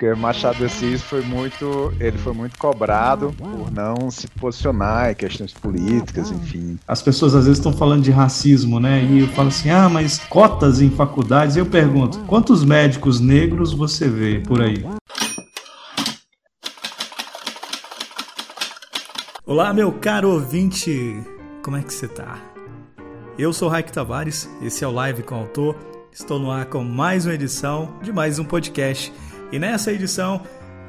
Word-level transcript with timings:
Porque 0.00 0.14
Machado 0.14 0.64
Assis 0.64 1.02
foi 1.02 1.20
muito, 1.20 1.92
ele 2.00 2.16
foi 2.16 2.32
muito 2.32 2.56
cobrado 2.56 3.34
por 3.36 3.70
não 3.70 4.10
se 4.10 4.26
posicionar 4.28 5.10
em 5.10 5.14
questões 5.14 5.52
políticas, 5.52 6.30
enfim. 6.30 6.78
As 6.88 7.02
pessoas 7.02 7.34
às 7.34 7.44
vezes 7.44 7.58
estão 7.58 7.70
falando 7.70 8.02
de 8.02 8.10
racismo, 8.10 8.80
né? 8.80 9.04
E 9.04 9.20
eu 9.20 9.28
falo 9.28 9.48
assim: 9.48 9.68
"Ah, 9.68 9.90
mas 9.90 10.18
cotas 10.18 10.80
em 10.80 10.88
faculdades". 10.88 11.54
Eu 11.54 11.66
pergunto: 11.66 12.18
"Quantos 12.20 12.64
médicos 12.64 13.20
negros 13.20 13.74
você 13.74 14.08
vê 14.08 14.40
por 14.40 14.62
aí?" 14.62 14.82
Olá, 19.44 19.74
meu 19.74 19.92
caro 19.92 20.30
ouvinte. 20.30 21.22
Como 21.62 21.76
é 21.76 21.82
que 21.82 21.92
você 21.92 22.08
tá? 22.08 22.38
Eu 23.38 23.52
sou 23.52 23.68
Raik 23.68 23.92
Tavares, 23.92 24.48
esse 24.62 24.82
é 24.82 24.88
o 24.88 24.92
Live 24.92 25.24
com 25.24 25.34
o 25.34 25.40
Autor. 25.40 25.76
Estou 26.10 26.38
no 26.38 26.50
ar 26.50 26.64
com 26.64 26.82
mais 26.82 27.26
uma 27.26 27.34
edição 27.34 27.98
de 28.00 28.10
mais 28.10 28.38
um 28.38 28.44
podcast 28.44 29.12
e 29.52 29.58
nessa 29.58 29.92
edição 29.92 30.42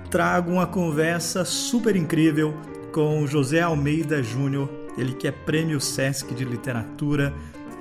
trago 0.10 0.52
uma 0.52 0.68
conversa 0.68 1.46
super 1.46 1.96
incrível 1.96 2.54
com 2.92 3.26
José 3.26 3.62
Almeida 3.62 4.22
Júnior, 4.22 4.70
ele 4.98 5.14
que 5.14 5.28
é 5.28 5.32
prêmio 5.32 5.80
Sesc 5.80 6.34
de 6.34 6.44
literatura 6.44 7.34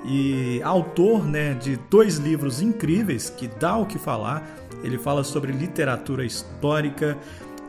e 0.05 0.63
autor 0.63 1.27
né, 1.27 1.55
de 1.55 1.77
dois 1.91 2.17
livros 2.17 2.63
incríveis 2.63 3.29
que 3.29 3.49
dá 3.49 3.77
o 3.77 3.85
que 3.85 3.99
falar. 3.99 4.49
Ele 4.83 4.97
fala 4.97 5.25
sobre 5.25 5.53
literatura 5.53 6.25
histórica 6.25 7.19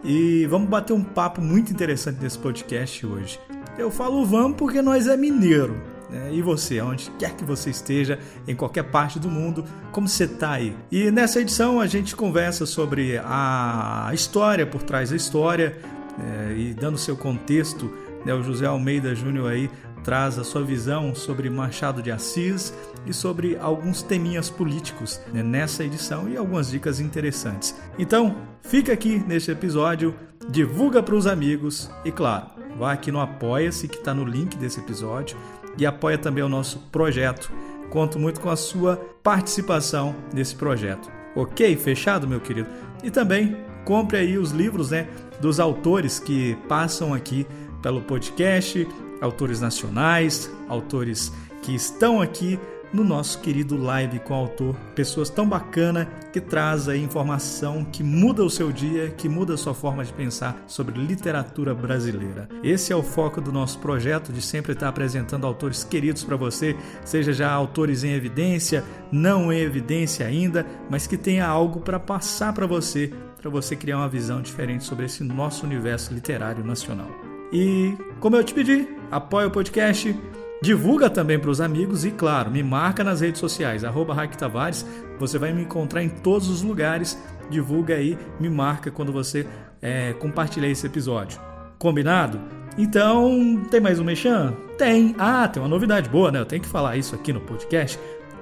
e 0.04 0.46
vamos 0.46 0.70
bater 0.70 0.94
um 0.94 1.04
papo 1.04 1.42
muito 1.42 1.72
interessante 1.72 2.22
nesse 2.22 2.38
podcast 2.38 3.06
hoje. 3.06 3.40
Eu 3.78 3.92
falo 3.92 4.26
vamos 4.26 4.58
porque 4.58 4.82
nós 4.82 5.08
é 5.08 5.18
mineiro. 5.18 5.82
Né? 6.12 6.30
E 6.34 6.42
você, 6.42 6.82
onde 6.82 7.10
quer 7.12 7.36
que 7.36 7.46
você 7.46 7.70
esteja, 7.70 8.20
em 8.48 8.56
qualquer 8.56 8.84
parte 8.84 9.18
do 9.18 9.30
mundo, 9.30 9.64
como 9.92 10.08
você 10.08 10.26
está 10.26 10.52
aí? 10.52 10.76
E 10.92 11.10
nessa 11.10 11.40
edição 11.40 11.80
a 11.80 11.88
gente 11.88 12.16
conversa 12.16 12.66
sobre 12.66 13.20
a 13.24 14.12
história 14.14 14.68
por 14.68 14.84
trás 14.84 15.10
da 15.10 15.16
história 15.16 15.78
é, 16.20 16.54
e 16.58 16.74
dando 16.74 16.98
seu 16.98 17.16
contexto. 17.16 17.90
Né? 18.26 18.34
O 18.34 18.44
José 18.44 18.66
Almeida 18.66 19.16
Júnior 19.16 19.50
aí 19.50 19.70
traz 20.04 20.38
a 20.38 20.44
sua 20.44 20.64
visão 20.64 21.14
sobre 21.14 21.50
Machado 21.50 22.02
de 22.02 22.12
Assis 22.12 22.74
e 23.06 23.14
sobre 23.14 23.56
alguns 23.58 24.02
teminhas 24.02 24.50
políticos 24.50 25.22
né, 25.32 25.44
nessa 25.44 25.84
edição 25.84 26.28
e 26.28 26.36
algumas 26.36 26.72
dicas 26.72 27.00
interessantes. 27.00 27.76
Então, 27.98 28.36
fica 28.64 28.92
aqui 28.92 29.24
neste 29.28 29.52
episódio, 29.52 30.16
divulga 30.50 31.02
para 31.04 31.16
os 31.16 31.28
amigos 31.28 31.90
e, 32.04 32.12
claro, 32.12 32.48
vá 32.78 32.94
aqui 32.94 33.12
no 33.12 33.20
Apoia-se 33.20 33.88
que 33.88 33.98
está 33.98 34.14
no 34.14 34.26
link 34.26 34.58
desse 34.58 34.80
episódio 34.80 35.38
e 35.78 35.86
apoia 35.86 36.18
também 36.18 36.44
o 36.44 36.50
nosso 36.50 36.80
projeto. 36.92 37.52
Conto 37.90 38.18
muito 38.18 38.40
com 38.40 38.50
a 38.50 38.56
sua 38.56 38.98
participação 39.22 40.16
nesse 40.34 40.56
projeto. 40.56 41.12
Ok? 41.36 41.76
Fechado, 41.76 42.28
meu 42.28 42.40
querido? 42.40 42.70
E 43.04 43.12
também 43.12 43.58
compre 43.86 44.18
aí 44.18 44.38
os 44.38 44.52
livros 44.52 44.92
né, 44.92 45.08
dos 45.40 45.60
autores 45.60 46.20
que 46.20 46.56
passam 46.68 47.14
aqui 47.14 47.46
pelo 47.82 48.02
podcast, 48.02 48.88
autores 49.20 49.60
nacionais, 49.60 50.52
autores 50.68 51.32
que 51.62 51.76
estão 51.76 52.22
aqui 52.22 52.60
no 52.94 53.04
nosso 53.04 53.40
querido 53.40 53.78
live 53.78 54.20
com 54.20 54.34
o 54.34 54.38
autor, 54.38 54.76
pessoas 54.96 55.30
tão 55.30 55.48
bacana 55.48 56.06
que 56.32 56.42
traz 56.42 56.88
a 56.90 56.96
informação 56.96 57.86
que 57.86 58.04
muda 58.04 58.44
o 58.44 58.50
seu 58.50 58.72
dia, 58.72 59.10
que 59.10 59.30
muda 59.30 59.54
a 59.54 59.58
sua 59.58 59.74
forma 59.74 60.04
de 60.04 60.14
pensar 60.14 60.64
sobre 60.68 61.00
literatura 61.00 61.74
brasileira. 61.74 62.48
Esse 62.64 62.92
é 62.92 62.96
o 62.96 63.04
foco 63.04 63.40
do 63.40 63.52
nosso 63.52 63.80
projeto 63.80 64.32
de 64.32 64.42
sempre 64.42 64.74
estar 64.74 64.90
apresentando 64.90 65.48
autores 65.48 65.84
queridos 65.84 66.24
para 66.24 66.36
você, 66.36 66.76
seja 67.04 67.34
já 67.34 67.52
autores 67.52 68.04
em 68.04 68.12
evidência, 68.12 68.84
não 69.12 69.52
em 69.52 69.60
evidência 69.60 70.26
ainda, 70.26 70.66
mas 70.90 71.08
que 71.08 71.18
tenha 71.18 71.46
algo 71.46 71.82
para 71.82 72.00
passar 72.00 72.54
para 72.54 72.68
você, 72.68 73.14
para 73.42 73.50
você 73.50 73.76
criar 73.76 73.98
uma 73.98 74.10
visão 74.10 74.42
diferente 74.42 74.84
sobre 74.84 75.06
esse 75.06 75.24
nosso 75.24 75.66
universo 75.66 76.14
literário 76.14 76.64
nacional. 76.64 77.10
E 77.52 77.98
como 78.20 78.38
eu 78.38 78.44
te 78.44 78.54
pedi, 78.54 78.88
apoia 79.12 79.48
o 79.48 79.52
podcast 79.52 80.18
Divulga 80.62 81.10
também 81.10 81.40
para 81.40 81.50
os 81.50 81.60
amigos 81.60 82.06
e, 82.06 82.12
claro, 82.12 82.52
me 82.52 82.62
marca 82.62 83.04
nas 83.04 83.20
redes 83.20 83.40
sociais, 83.40 83.84
arroba 83.84 84.16
Tavares. 84.28 84.86
Você 85.18 85.40
vai 85.40 85.52
me 85.52 85.64
encontrar 85.64 86.04
em 86.04 86.10
todos 86.10 86.50
os 86.50 86.62
lugares. 86.62 87.18
Divulga 87.50 87.96
aí, 87.96 88.16
me 88.40 88.48
marca 88.48 88.92
quando 88.92 89.12
você 89.12 89.48
é, 89.82 90.14
compartilhar 90.14 90.68
esse 90.68 90.86
episódio. 90.86 91.42
Combinado? 91.80 92.40
Então, 92.78 93.60
tem 93.72 93.82
mais 93.82 94.00
um 94.00 94.04
mexão? 94.04 94.56
Tem. 94.78 95.16
Ah, 95.18 95.48
tem 95.48 95.62
uma 95.62 95.68
novidade 95.68 96.08
boa, 96.08 96.32
né? 96.32 96.40
Eu 96.40 96.46
tenho 96.46 96.62
que 96.62 96.70
falar 96.70 96.96
isso 96.96 97.16
aqui 97.16 97.34
no 97.34 97.42
podcast. 97.42 98.00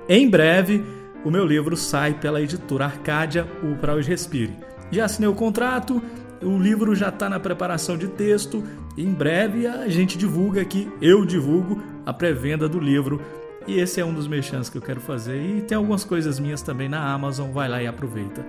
Em 0.10 0.30
breve, 0.30 0.84
o 1.24 1.32
meu 1.32 1.46
livro 1.46 1.78
sai 1.78 2.16
pela 2.16 2.42
editora 2.42 2.84
Arcádia, 2.84 3.48
o 3.64 3.78
Para 3.78 3.94
Hoje 3.94 4.10
Respire. 4.10 4.58
Já 4.92 5.06
assinei 5.06 5.30
o 5.30 5.36
contrato, 5.36 6.02
o 6.42 6.58
livro 6.58 6.94
já 6.96 7.10
está 7.10 7.30
na 7.30 7.40
preparação 7.40 7.98
de 7.98 8.08
texto. 8.08 8.62
Em 8.98 9.14
breve 9.14 9.68
a 9.68 9.88
gente 9.88 10.18
divulga 10.18 10.62
aqui, 10.62 10.92
eu 11.02 11.26
divulgo 11.26 11.82
a 12.06 12.14
pré-venda 12.14 12.68
do 12.68 12.80
livro. 12.80 13.22
E 13.68 13.80
esse 13.80 14.00
é 14.02 14.06
um 14.06 14.14
dos 14.14 14.28
mexãs 14.28 14.70
que 14.70 14.78
eu 14.78 14.82
quero 14.82 15.00
fazer. 15.02 15.42
E 15.42 15.62
tem 15.62 15.78
algumas 15.78 16.04
coisas 16.04 16.40
minhas 16.40 16.62
também 16.62 16.90
na 16.90 17.14
Amazon, 17.14 17.52
vai 17.52 17.68
lá 17.68 17.82
e 17.82 17.88
aproveita. 17.88 18.46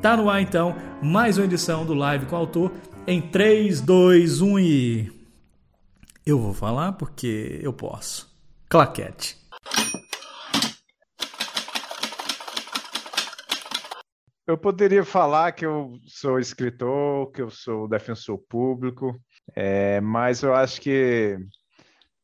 Tá 0.00 0.16
no 0.16 0.28
ar 0.28 0.40
então, 0.40 0.74
mais 1.02 1.38
uma 1.38 1.44
edição 1.44 1.86
do 1.86 1.94
Live 1.94 2.26
com 2.26 2.34
o 2.34 2.38
Autor 2.38 2.72
em 3.06 3.20
3, 3.20 3.80
2, 3.80 4.40
1 4.40 4.58
e. 4.58 5.12
Eu 6.24 6.38
vou 6.38 6.52
falar 6.52 6.92
porque 6.92 7.60
eu 7.62 7.72
posso. 7.72 8.32
Claquete. 8.68 9.36
Eu 14.46 14.58
poderia 14.58 15.04
falar 15.04 15.52
que 15.52 15.64
eu 15.64 15.98
sou 16.06 16.38
escritor, 16.38 17.30
que 17.30 17.40
eu 17.40 17.48
sou 17.48 17.88
defensor 17.88 18.38
público, 18.48 19.16
é, 19.54 20.00
mas 20.00 20.42
eu 20.42 20.52
acho 20.52 20.80
que 20.80 21.38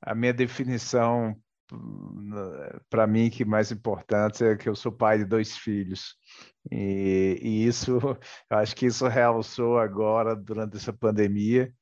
a 0.00 0.14
minha 0.14 0.32
definição, 0.32 1.36
para 2.88 3.06
mim, 3.06 3.30
que 3.30 3.44
mais 3.44 3.70
importante 3.70 4.44
é 4.44 4.56
que 4.56 4.68
eu 4.68 4.74
sou 4.74 4.92
pai 4.92 5.18
de 5.18 5.24
dois 5.24 5.56
filhos. 5.56 6.16
E, 6.70 7.38
e 7.42 7.66
isso, 7.66 7.98
acho 8.50 8.76
que 8.76 8.86
isso 8.86 9.06
realçou 9.06 9.78
agora, 9.78 10.34
durante 10.34 10.76
essa 10.76 10.92
pandemia, 10.92 11.72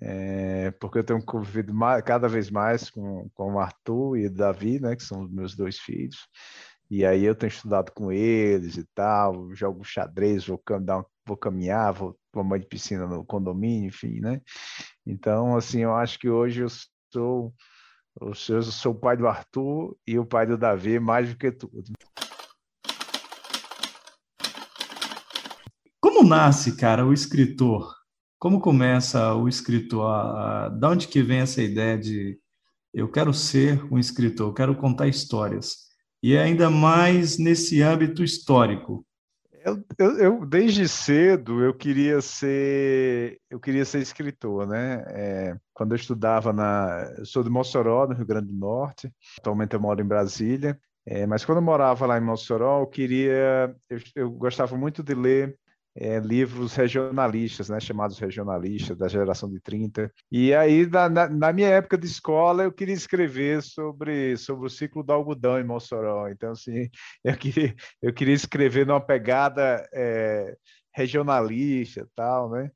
é, 0.00 0.70
porque 0.72 0.98
eu 0.98 1.04
tenho 1.04 1.24
convivido 1.24 1.74
mais, 1.74 2.02
cada 2.02 2.28
vez 2.28 2.50
mais 2.50 2.90
com, 2.90 3.28
com 3.34 3.54
o 3.54 3.58
Arthur 3.58 4.16
e 4.16 4.26
o 4.26 4.34
Davi, 4.34 4.80
né, 4.80 4.94
que 4.94 5.02
são 5.02 5.22
os 5.22 5.30
meus 5.30 5.56
dois 5.56 5.78
filhos. 5.78 6.28
E 6.90 7.04
aí 7.04 7.24
eu 7.24 7.34
tenho 7.34 7.50
estudado 7.50 7.92
com 7.92 8.10
eles 8.10 8.76
e 8.76 8.84
tal, 8.94 9.54
jogo 9.54 9.84
xadrez, 9.84 10.46
vou, 10.46 10.62
vou 11.26 11.36
caminhar, 11.36 11.92
vou 11.92 12.18
tomar 12.32 12.58
de 12.58 12.66
piscina 12.66 13.06
no 13.06 13.24
condomínio, 13.24 13.88
enfim, 13.88 14.20
né? 14.20 14.40
Então, 15.04 15.54
assim, 15.56 15.80
eu 15.80 15.94
acho 15.94 16.18
que 16.18 16.30
hoje 16.30 16.62
eu 16.62 16.68
sou, 17.12 17.54
eu 18.20 18.62
sou 18.62 18.92
o 18.92 18.98
pai 18.98 19.16
do 19.16 19.26
Arthur 19.26 19.96
e 20.06 20.18
o 20.18 20.26
pai 20.26 20.46
do 20.46 20.56
Davi, 20.58 20.98
mais 20.98 21.28
do 21.30 21.36
que 21.36 21.50
tudo. 21.50 21.92
Como 26.00 26.22
nasce, 26.22 26.76
cara, 26.76 27.04
o 27.06 27.12
escritor? 27.12 27.94
Como 28.38 28.60
começa 28.60 29.34
o 29.34 29.48
escritor? 29.48 30.70
Da 30.78 30.90
onde 30.90 31.08
que 31.08 31.22
vem 31.22 31.40
essa 31.40 31.62
ideia 31.62 31.98
de 31.98 32.38
eu 32.94 33.10
quero 33.10 33.34
ser 33.34 33.84
um 33.92 33.98
escritor, 33.98 34.48
eu 34.48 34.54
quero 34.54 34.76
contar 34.76 35.08
histórias? 35.08 35.88
e 36.22 36.36
ainda 36.36 36.70
mais 36.70 37.38
nesse 37.38 37.80
âmbito 37.82 38.22
histórico? 38.22 39.06
Eu, 39.68 39.84
eu, 39.98 40.18
eu, 40.18 40.46
desde 40.46 40.88
cedo 40.88 41.62
eu 41.62 41.74
queria 41.74 42.20
ser 42.22 43.40
eu 43.50 43.60
queria 43.60 43.84
ser 43.84 44.00
escritor, 44.00 44.66
né? 44.66 45.04
É, 45.08 45.56
quando 45.74 45.92
eu 45.92 45.96
estudava 45.96 46.52
na 46.52 47.12
eu 47.18 47.26
sou 47.26 47.42
de 47.42 47.50
Mossoró, 47.50 48.06
no 48.06 48.14
Rio 48.14 48.26
Grande 48.26 48.48
do 48.48 48.54
Norte. 48.54 49.12
Atualmente 49.38 49.74
eu 49.74 49.80
moro 49.80 50.00
em 50.00 50.06
Brasília. 50.06 50.78
É, 51.06 51.26
mas 51.26 51.44
quando 51.44 51.58
eu 51.58 51.62
morava 51.62 52.06
lá 52.06 52.18
em 52.18 52.20
Mossoró, 52.24 52.80
eu 52.80 52.86
queria 52.86 53.74
eu, 53.90 53.98
eu 54.14 54.30
gostava 54.30 54.76
muito 54.76 55.02
de 55.02 55.14
ler 55.14 55.58
é, 55.96 56.18
livros 56.20 56.74
regionalistas, 56.74 57.68
né, 57.68 57.80
chamados 57.80 58.18
regionalistas, 58.18 58.96
da 58.96 59.08
geração 59.08 59.50
de 59.50 59.60
30. 59.60 60.12
E 60.30 60.54
aí, 60.54 60.86
na, 60.86 61.28
na, 61.28 61.52
minha 61.52 61.68
época 61.68 61.98
de 61.98 62.06
escola, 62.06 62.62
eu 62.62 62.72
queria 62.72 62.94
escrever 62.94 63.62
sobre, 63.62 64.36
sobre 64.36 64.66
o 64.66 64.70
ciclo 64.70 65.02
do 65.02 65.12
algodão 65.12 65.58
em 65.58 65.64
Mossoró. 65.64 66.28
Então, 66.28 66.52
assim, 66.52 66.88
eu 67.24 67.36
queria, 67.36 67.74
eu 68.02 68.12
queria 68.12 68.34
escrever 68.34 68.86
numa 68.86 69.00
pegada 69.00 69.88
é, 69.92 70.56
regionalista 70.94 72.08
tal, 72.14 72.50
né? 72.50 72.70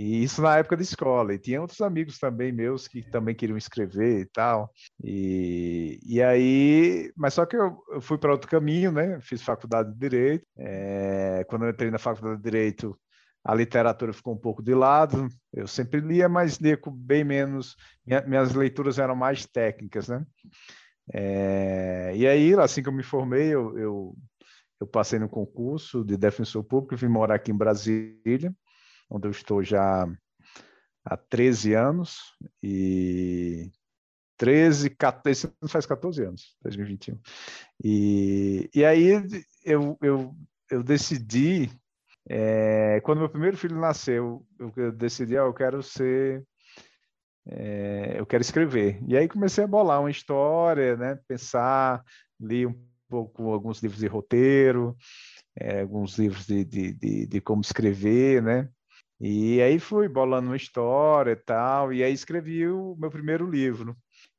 E 0.00 0.22
isso 0.24 0.40
na 0.40 0.56
época 0.56 0.78
da 0.78 0.82
escola. 0.82 1.34
E 1.34 1.38
tinha 1.38 1.60
outros 1.60 1.82
amigos 1.82 2.18
também 2.18 2.50
meus 2.50 2.88
que 2.88 3.02
também 3.02 3.34
queriam 3.34 3.58
escrever 3.58 4.20
e 4.20 4.24
tal. 4.24 4.72
E, 5.04 6.00
e 6.02 6.22
aí, 6.22 7.12
mas 7.14 7.34
só 7.34 7.44
que 7.44 7.54
eu, 7.54 7.76
eu 7.92 8.00
fui 8.00 8.16
para 8.16 8.32
outro 8.32 8.48
caminho, 8.48 8.90
né? 8.90 9.20
Fiz 9.20 9.42
faculdade 9.42 9.92
de 9.92 9.98
Direito. 9.98 10.46
É, 10.56 11.44
quando 11.46 11.66
eu 11.66 11.70
entrei 11.70 11.90
na 11.90 11.98
faculdade 11.98 12.38
de 12.38 12.42
Direito, 12.42 12.98
a 13.44 13.54
literatura 13.54 14.14
ficou 14.14 14.32
um 14.32 14.38
pouco 14.38 14.62
de 14.62 14.74
lado. 14.74 15.28
Eu 15.52 15.66
sempre 15.66 16.00
lia, 16.00 16.30
mas 16.30 16.56
lia 16.56 16.78
com 16.78 16.90
bem 16.90 17.22
menos. 17.22 17.76
Minha, 18.06 18.22
minhas 18.22 18.54
leituras 18.54 18.98
eram 18.98 19.14
mais 19.14 19.44
técnicas, 19.44 20.08
né? 20.08 20.24
É, 21.12 22.12
e 22.16 22.26
aí, 22.26 22.54
assim 22.54 22.82
que 22.82 22.88
eu 22.88 22.92
me 22.94 23.02
formei, 23.02 23.48
eu, 23.48 23.76
eu 23.76 24.16
eu 24.80 24.86
passei 24.86 25.18
no 25.18 25.28
concurso 25.28 26.02
de 26.02 26.16
defensor 26.16 26.64
público, 26.64 26.96
vim 26.96 27.06
morar 27.06 27.34
aqui 27.34 27.50
em 27.50 27.56
Brasília, 27.56 28.50
onde 29.10 29.26
eu 29.26 29.32
estou 29.32 29.62
já 29.62 30.06
há 31.04 31.16
13 31.16 31.74
anos 31.74 32.36
e 32.62 33.70
13, 34.40 34.90
14, 34.90 35.52
faz 35.68 35.84
14 35.84 36.24
anos, 36.24 36.56
2021. 36.62 37.18
E, 37.84 38.70
e 38.74 38.84
aí 38.84 39.22
eu, 39.64 39.98
eu, 40.00 40.34
eu 40.70 40.82
decidi, 40.82 41.70
é, 42.26 43.00
quando 43.02 43.18
meu 43.18 43.28
primeiro 43.28 43.56
filho 43.56 43.78
nasceu, 43.78 44.46
eu, 44.58 44.72
eu 44.76 44.92
decidi, 44.92 45.36
ah, 45.36 45.42
eu 45.42 45.52
quero 45.52 45.82
ser, 45.82 46.42
é, 47.46 48.14
eu 48.18 48.24
quero 48.24 48.40
escrever. 48.40 49.02
E 49.06 49.14
aí 49.14 49.28
comecei 49.28 49.64
a 49.64 49.68
bolar 49.68 50.00
uma 50.00 50.10
história, 50.10 50.96
né, 50.96 51.18
pensar, 51.28 52.02
li 52.40 52.64
um 52.64 52.88
pouco 53.10 53.52
alguns 53.52 53.82
livros 53.82 54.00
de 54.00 54.06
roteiro, 54.06 54.96
é, 55.54 55.82
alguns 55.82 56.16
livros 56.18 56.46
de, 56.46 56.64
de, 56.64 56.94
de, 56.94 57.26
de 57.26 57.40
como 57.42 57.60
escrever, 57.60 58.42
né, 58.42 58.70
e 59.20 59.60
aí 59.60 59.78
fui 59.78 60.08
bolando 60.08 60.48
uma 60.48 60.56
história 60.56 61.32
e 61.32 61.36
tal, 61.36 61.92
e 61.92 62.02
aí 62.02 62.12
escrevi 62.12 62.66
o 62.66 62.96
meu 62.98 63.10
primeiro 63.10 63.48
livro, 63.48 63.96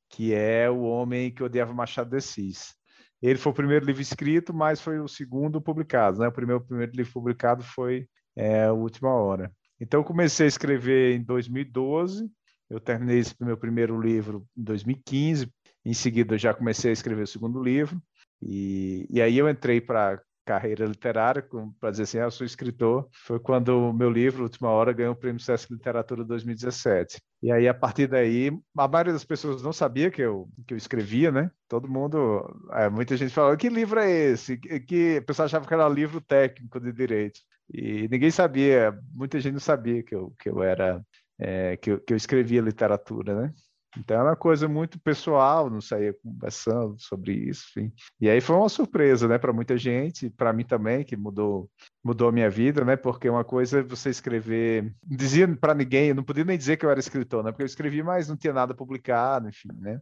que 0.10 0.34
é 0.34 0.70
O 0.70 0.82
Homem 0.82 1.32
que 1.32 1.44
Odiava 1.44 1.74
Machado 1.74 2.10
de 2.10 2.18
Assis. 2.18 2.74
Ele 3.22 3.38
foi 3.38 3.52
o 3.52 3.56
primeiro 3.56 3.86
livro 3.86 4.02
escrito, 4.02 4.54
mas 4.54 4.82
foi 4.82 5.00
o 5.00 5.08
segundo 5.08 5.62
publicado. 5.62 6.20
Né? 6.20 6.28
O 6.28 6.32
primeiro, 6.32 6.62
primeiro 6.66 6.92
livro 6.96 7.14
publicado 7.14 7.64
foi 7.64 8.08
é, 8.36 8.66
A 8.66 8.74
Última 8.74 9.14
Hora. 9.14 9.52
Então, 9.80 10.00
eu 10.00 10.04
comecei 10.04 10.46
a 10.46 10.50
escrever 10.50 11.16
em 11.16 11.24
2012, 11.24 12.28
eu 12.70 12.80
terminei 12.80 13.20
esse 13.20 13.36
meu 13.40 13.58
primeiro 13.58 14.00
livro 14.02 14.48
em 14.58 14.64
2015, 14.64 15.52
em 15.86 15.94
seguida 15.94 16.36
eu 16.36 16.40
já 16.40 16.54
comecei 16.54 16.90
a 16.90 16.94
escrever 16.94 17.24
o 17.24 17.28
segundo 17.28 17.62
livro, 17.62 18.02
e, 18.42 19.06
e 19.10 19.22
aí 19.22 19.38
eu 19.38 19.50
entrei 19.50 19.82
para 19.82 20.22
carreira 20.46 20.86
literária, 20.86 21.46
para 21.80 21.92
dizer 21.92 22.04
assim, 22.04 22.20
ah, 22.20 22.24
eu 22.24 22.32
sou 22.32 22.46
escritor, 22.46 23.08
foi 23.12 23.40
quando 23.40 23.70
o 23.70 23.94
meu 23.94 24.10
livro, 24.10 24.44
Última 24.44 24.70
Hora, 24.70 24.94
ganhou 24.94 25.14
o 25.14 25.16
Prêmio 25.16 25.40
Sesc 25.42 25.72
Literatura 25.72 26.24
2017. 26.24 27.22
E 27.42 27.52
aí, 27.52 27.68
a 27.68 27.74
partir 27.74 28.08
daí, 28.08 28.52
a 28.78 28.88
maioria 28.88 29.14
das 29.14 29.24
pessoas 29.24 29.62
não 29.62 29.74
sabia 29.74 30.12
que 30.12 30.22
eu, 30.22 30.48
que 30.68 30.74
eu 30.74 30.78
escrevia, 30.78 31.32
né? 31.32 31.52
Todo 31.68 31.90
mundo, 31.90 32.44
é, 32.72 32.90
muita 32.90 33.16
gente 33.18 33.34
falava, 33.34 33.58
que 33.58 33.70
livro 33.70 34.00
é 34.00 34.10
esse? 34.10 34.58
Que, 34.58 34.80
que 34.80 35.18
o 35.20 35.26
pessoal 35.26 35.46
achava 35.46 35.68
que 35.68 35.74
era 35.74 35.88
livro 35.90 36.22
técnico 36.22 36.80
de 36.80 36.92
direito. 36.92 37.40
E 37.74 38.08
ninguém 38.10 38.32
sabia, 38.32 38.98
muita 39.14 39.40
gente 39.40 39.54
não 39.54 39.60
sabia 39.60 40.04
que 40.04 40.14
eu, 40.14 40.34
que 40.40 40.50
eu 40.50 40.62
era, 40.62 41.02
é, 41.40 41.78
que, 41.78 41.92
eu, 41.92 42.02
que 42.02 42.14
eu 42.14 42.18
escrevia 42.18 42.62
literatura, 42.62 43.42
né? 43.44 43.54
Então 43.98 44.18
era 44.18 44.30
uma 44.30 44.36
coisa 44.36 44.68
muito 44.68 45.00
pessoal, 45.00 45.70
não 45.70 45.82
saía 45.82 46.14
conversando 46.24 46.96
sobre 46.98 47.34
isso, 47.34 47.66
enfim. 47.78 47.92
E 48.20 48.30
aí 48.30 48.40
foi 48.40 48.56
uma 48.56 48.70
surpresa, 48.70 49.28
né, 49.28 49.38
para 49.38 49.52
muita 49.52 49.78
gente, 49.78 50.30
para 50.30 50.54
mim 50.54 50.64
também, 50.64 51.04
que 51.04 51.18
mudou 51.18 51.70
mudou 52.04 52.30
a 52.30 52.32
minha 52.32 52.50
vida, 52.50 52.84
né? 52.84 52.96
Porque 52.96 53.30
uma 53.30 53.44
coisa 53.44 53.80
é 53.80 53.84
você 53.84 54.10
escrever, 54.10 54.84
não 55.08 55.18
dizia 55.18 55.48
para 55.58 55.74
ninguém, 55.76 56.10
eu 56.10 56.16
não 56.16 56.24
podia 56.24 56.44
nem 56.44 56.58
dizer 56.58 56.78
que 56.78 56.86
eu 56.86 56.90
era 56.90 57.00
escritor, 57.00 57.44
né? 57.44 57.52
Porque 57.52 57.64
eu 57.64 57.68
escrevi, 57.68 58.02
mas 58.02 58.28
não 58.28 58.38
tinha 58.38 58.54
nada 58.54 58.74
publicado, 58.74 59.50
enfim, 59.50 59.70
né? 59.80 60.00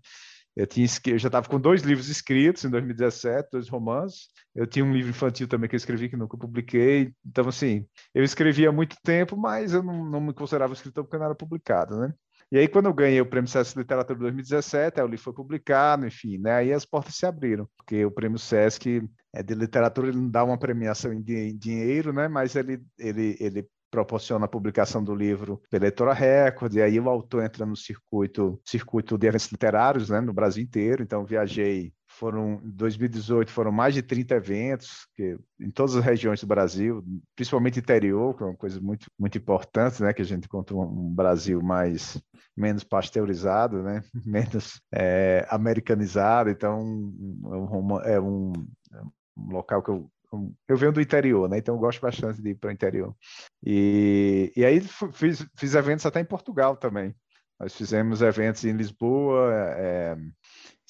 Eu, 0.56 0.68
tinha, 0.68 0.86
eu 1.08 1.18
já 1.18 1.28
estava 1.28 1.48
com 1.48 1.60
dois 1.60 1.84
livros 1.84 2.10
escritos 2.10 2.66
em 2.66 2.70
2017, 2.70 3.50
dois 3.52 3.70
romances. 3.70 4.28
Eu 4.54 4.68
tinha 4.68 4.84
um 4.84 4.92
livro 4.92 5.12
infantil 5.12 5.48
também 5.48 5.70
que 5.70 5.76
eu 5.76 5.78
escrevi 5.78 6.10
que 6.10 6.18
nunca 6.18 6.38
publiquei. 6.38 7.14
Então, 7.26 7.48
assim, 7.48 7.86
eu 8.14 8.24
escrevia 8.24 8.70
há 8.70 8.72
muito 8.72 8.98
tempo, 9.04 9.38
mas 9.38 9.74
eu 9.74 9.82
não, 9.82 10.04
não 10.04 10.20
me 10.20 10.34
considerava 10.34 10.74
escritor 10.74 11.06
porque 11.06 11.18
não 11.18 11.26
era 11.26 11.36
publicado, 11.36 11.98
né? 12.00 12.14
E 12.52 12.58
aí, 12.58 12.68
quando 12.68 12.88
eu 12.88 12.94
ganhei 12.94 13.22
o 13.22 13.26
Prêmio 13.26 13.50
Sesc 13.50 13.78
Literatura 13.78 14.18
2017, 14.18 15.00
aí 15.00 15.06
o 15.06 15.10
livro 15.10 15.24
foi 15.24 15.34
publicado, 15.34 16.08
enfim, 16.08 16.40
né? 16.40 16.54
Aí 16.54 16.74
as 16.74 16.84
portas 16.84 17.16
se 17.16 17.26
abriram, 17.26 17.70
porque 17.78 18.04
o 18.04 18.12
Prêmio 18.12 18.40
Sesc 18.40 19.08
é 19.32 19.44
de 19.44 19.54
literatura, 19.54 20.08
ele 20.08 20.18
não 20.18 20.30
dá 20.30 20.44
uma 20.44 20.58
premiação 20.58 21.14
em 21.14 21.22
dinheiro, 21.22 22.12
né? 22.12 22.28
Mas 22.28 22.56
ele, 22.56 22.82
ele, 22.98 23.38
ele 23.40 23.70
proporciona 23.92 24.46
a 24.46 24.50
publicação 24.50 25.04
do 25.04 25.16
livro 25.16 25.62
pela 25.70 25.88
Editora 25.88 26.14
Record, 26.14 26.74
e 26.74 26.82
aí 26.82 27.00
o 27.00 27.10
autor 27.10 27.44
entra 27.44 27.66
no 27.66 27.76
circuito, 27.76 28.60
circuito 28.66 29.18
de 29.18 29.28
eventos 29.28 29.52
literários, 29.52 30.10
né, 30.10 30.22
no 30.22 30.34
Brasil 30.34 30.64
inteiro. 30.64 31.04
Então, 31.04 31.26
viajei 31.26 31.94
foram 32.20 32.62
em 32.64 32.70
2018 32.72 33.50
foram 33.50 33.72
mais 33.72 33.94
de 33.94 34.02
30 34.02 34.36
eventos 34.36 35.08
que, 35.16 35.38
em 35.60 35.72
todas 35.72 35.96
as 35.96 36.04
regiões 36.04 36.42
do 36.42 36.48
Brasil, 36.48 37.04
principalmente 37.36 37.80
interior, 37.80 38.36
que 38.36 38.44
é 38.44 38.46
uma 38.46 38.56
coisa 38.56 38.80
muito 38.82 39.08
muito 39.18 39.38
importante, 39.38 40.04
né, 40.04 40.14
que 40.14 40.22
a 40.22 40.26
gente 40.26 40.46
encontra 40.46 40.76
um 40.76 41.14
Brasil 41.14 41.62
mais 41.62 42.22
menos 42.56 42.84
pasteurizado, 42.84 43.82
né, 43.82 44.04
menos 44.26 44.82
é, 44.94 45.48
americanizado. 45.50 46.50
Então 46.50 46.80
é, 48.04 48.14
é 48.14 48.20
um, 48.22 48.52
é 48.94 49.02
um 49.02 49.52
local 49.52 49.82
que 49.82 49.90
eu 49.90 50.12
eu 50.68 50.78
venho 50.78 50.92
do 50.92 51.02
interior, 51.02 51.50
né? 51.50 51.58
Então 51.58 51.74
eu 51.74 51.80
gosto 51.80 52.00
bastante 52.00 52.40
de 52.40 52.50
ir 52.52 52.56
para 52.56 52.70
o 52.70 52.72
interior. 52.72 53.16
E, 53.66 54.54
e 54.56 54.64
aí 54.64 54.80
fiz, 55.12 55.44
fiz 55.58 55.74
eventos 55.74 56.06
até 56.06 56.20
em 56.20 56.26
Portugal 56.26 56.78
também. 56.78 57.16
Nós 57.60 57.76
fizemos 57.76 58.22
eventos 58.22 58.64
em 58.64 58.72
Lisboa, 58.72 59.52
é, 59.76 60.16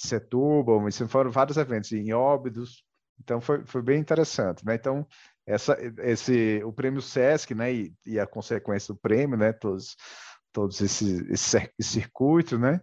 Setúbal, 0.08 0.82
foram 1.08 1.32
vários 1.32 1.58
eventos 1.58 1.92
em 1.92 2.14
Óbidos, 2.14 2.84
então 3.20 3.42
foi, 3.42 3.66
foi 3.66 3.82
bem 3.82 4.00
interessante, 4.00 4.66
né? 4.66 4.76
Então 4.76 5.06
essa, 5.46 5.78
esse, 6.00 6.62
o 6.64 6.72
prêmio 6.72 7.02
Sesc, 7.02 7.56
né, 7.56 7.74
e, 7.74 7.94
e 8.06 8.20
a 8.20 8.28
consequência 8.28 8.94
do 8.94 9.00
prêmio, 9.00 9.36
né, 9.36 9.52
todos, 9.52 9.96
todos 10.54 10.80
esses 10.80 11.28
esse, 11.30 11.72
circuito, 11.82 12.58
né, 12.58 12.80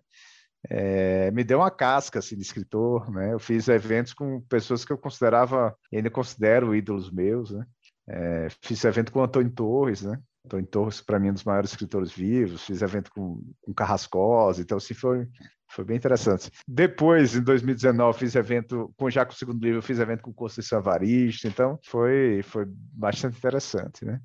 é, 0.69 1.31
me 1.31 1.45
deu 1.45 1.59
uma 1.59 1.71
casca 1.71 2.19
assim, 2.19 2.37
de 2.37 2.43
escritor, 2.43 3.11
né? 3.11 3.33
Eu 3.33 3.39
fiz 3.39 3.69
eventos 3.69 4.13
com 4.13 4.41
pessoas 4.43 4.85
que 4.85 4.93
eu 4.93 4.99
considerava, 4.99 5.77
ainda 5.95 6.11
considero 6.11 6.75
ídolos 6.75 7.11
meus, 7.11 7.51
né? 7.53 7.65
É, 8.09 8.49
fiz 8.63 8.85
evento 8.85 9.13
com 9.13 9.23
Antônio 9.23 9.53
Torres, 9.53 10.03
né? 10.03 10.19
Antônio 10.45 10.67
Torres, 10.67 11.01
para 11.01 11.19
mim, 11.19 11.29
é 11.29 11.31
um 11.31 11.35
dos 11.35 11.45
maiores 11.45 11.71
escritores 11.71 12.13
vivos. 12.13 12.65
Fiz 12.65 12.83
evento 12.83 13.11
com, 13.11 13.43
com 13.61 13.75
Carrascosa, 13.75 14.63
então, 14.63 14.79
assim, 14.79 14.95
foi, 14.95 15.29
foi 15.69 15.85
bem 15.85 15.97
interessante. 15.97 16.51
Depois, 16.67 17.35
em 17.35 17.43
2019, 17.43 18.19
fiz 18.19 18.35
evento 18.35 18.93
com 18.97 19.11
já 19.11 19.25
com 19.25 19.33
o 19.33 19.37
segundo 19.37 19.63
livro, 19.63 19.83
fiz 19.83 19.99
evento 19.99 20.23
com 20.23 20.33
Conceição 20.33 20.79
Avarista, 20.79 21.49
então 21.49 21.79
foi, 21.85 22.43
foi 22.43 22.65
bastante 22.67 23.37
interessante, 23.37 24.05
né? 24.05 24.21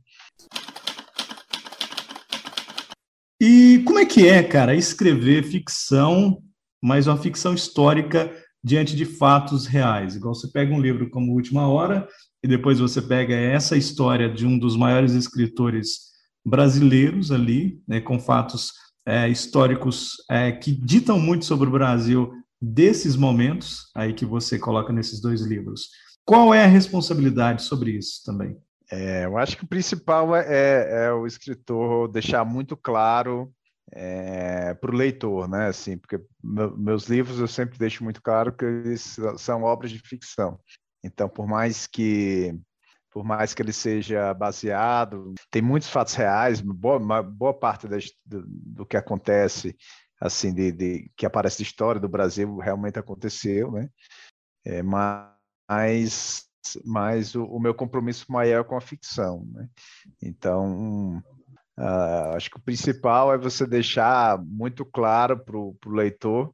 E 3.40 3.82
como 3.86 3.98
é 3.98 4.06
que 4.06 4.28
é, 4.28 4.44
cara, 4.44 4.76
escrever 4.76 5.44
ficção, 5.44 6.42
mas 6.82 7.08
uma 7.08 7.18
ficção 7.18 7.56
histórica 7.56 8.32
diante 8.64 8.96
de 8.96 9.04
fatos 9.04 9.66
reais? 9.66 10.16
Igual 10.16 10.36
você 10.36 10.48
pega 10.48 10.72
um 10.72 10.80
livro 10.80 11.10
como 11.10 11.34
Última 11.34 11.68
Hora 11.68 12.08
e 12.44 12.48
depois 12.48 12.80
você 12.80 13.02
pega 13.02 13.34
essa 13.34 13.76
história 13.76 14.30
de 14.30 14.46
um 14.46 14.60
dos 14.60 14.78
maiores 14.78 15.14
escritores 15.14 16.12
brasileiros 16.46 17.32
ali, 17.32 17.82
né, 17.88 18.00
com 18.00 18.20
fatos 18.20 18.74
é, 19.06 19.28
históricos 19.28 20.18
é, 20.30 20.52
que 20.52 20.72
ditam 20.72 21.20
muito 21.20 21.46
sobre 21.46 21.68
o 21.68 21.72
Brasil 21.72 22.32
desses 22.62 23.16
momentos 23.16 23.90
aí 23.96 24.14
que 24.14 24.26
você 24.26 24.60
coloca 24.60 24.94
nesses 24.94 25.20
dois 25.20 25.42
livros. 25.42 25.90
Qual 26.24 26.54
é 26.54 26.64
a 26.64 26.68
responsabilidade 26.68 27.64
sobre 27.64 27.92
isso 27.92 28.22
também? 28.24 28.56
É, 28.92 29.26
eu 29.26 29.38
acho 29.38 29.58
que 29.58 29.64
o 29.64 29.68
principal 29.68 30.36
é, 30.36 30.46
é, 30.48 31.06
é 31.06 31.14
o 31.14 31.26
escritor 31.26 32.10
deixar 32.10 32.46
muito 32.46 32.76
claro 32.78 33.52
é, 33.94 34.74
para 34.74 34.92
o 34.92 34.96
leitor, 34.96 35.48
né? 35.48 35.68
Assim, 35.68 35.98
porque 35.98 36.20
meu, 36.44 36.78
meus 36.78 37.08
livros 37.08 37.40
eu 37.40 37.48
sempre 37.48 37.80
deixo 37.80 38.04
muito 38.04 38.22
claro 38.22 38.54
que 38.54 38.66
eles 38.66 39.18
são 39.38 39.64
obras 39.64 39.92
de 39.92 40.00
ficção. 40.00 40.60
Então, 41.04 41.28
por 41.28 41.48
mais 41.48 41.88
que 41.88 42.54
por 43.12 43.26
mais 43.26 43.54
que 43.54 43.62
ele 43.62 43.74
seja 43.74 44.34
baseado, 44.34 45.34
tem 45.52 45.62
muitos 45.62 45.90
fatos 45.90 46.14
reais, 46.16 46.62
boa, 46.62 47.22
boa 47.22 47.54
parte 47.54 47.88
do, 47.88 47.98
do, 48.26 48.86
que 48.86 48.96
acontece, 48.96 49.76
assim, 50.20 50.54
de, 50.54 50.72
de, 50.72 51.12
que 51.18 51.26
aparece 51.26 51.58
de 51.58 51.64
história 51.64 52.00
do 52.00 52.08
Brasil 52.08 52.58
realmente 52.58 52.98
aconteceu, 52.98 53.72
né? 53.72 53.90
É, 54.66 54.82
mas 54.82 56.50
mas 56.86 57.34
o, 57.36 57.44
o, 57.46 57.60
meu 57.60 57.74
compromisso 57.74 58.32
maior 58.32 58.62
é 58.62 58.64
com 58.64 58.78
a 58.78 58.82
ficção, 58.82 59.44
né? 59.52 59.68
Então, 60.22 61.18
uh, 61.78 62.36
acho 62.36 62.52
que 62.52 62.58
o 62.58 62.62
principal 62.62 63.34
é 63.34 63.38
você 63.38 63.66
deixar 63.66 64.38
muito 64.42 64.86
claro 64.86 65.44
para 65.44 65.58
o 65.58 65.76
leitor 65.88 66.54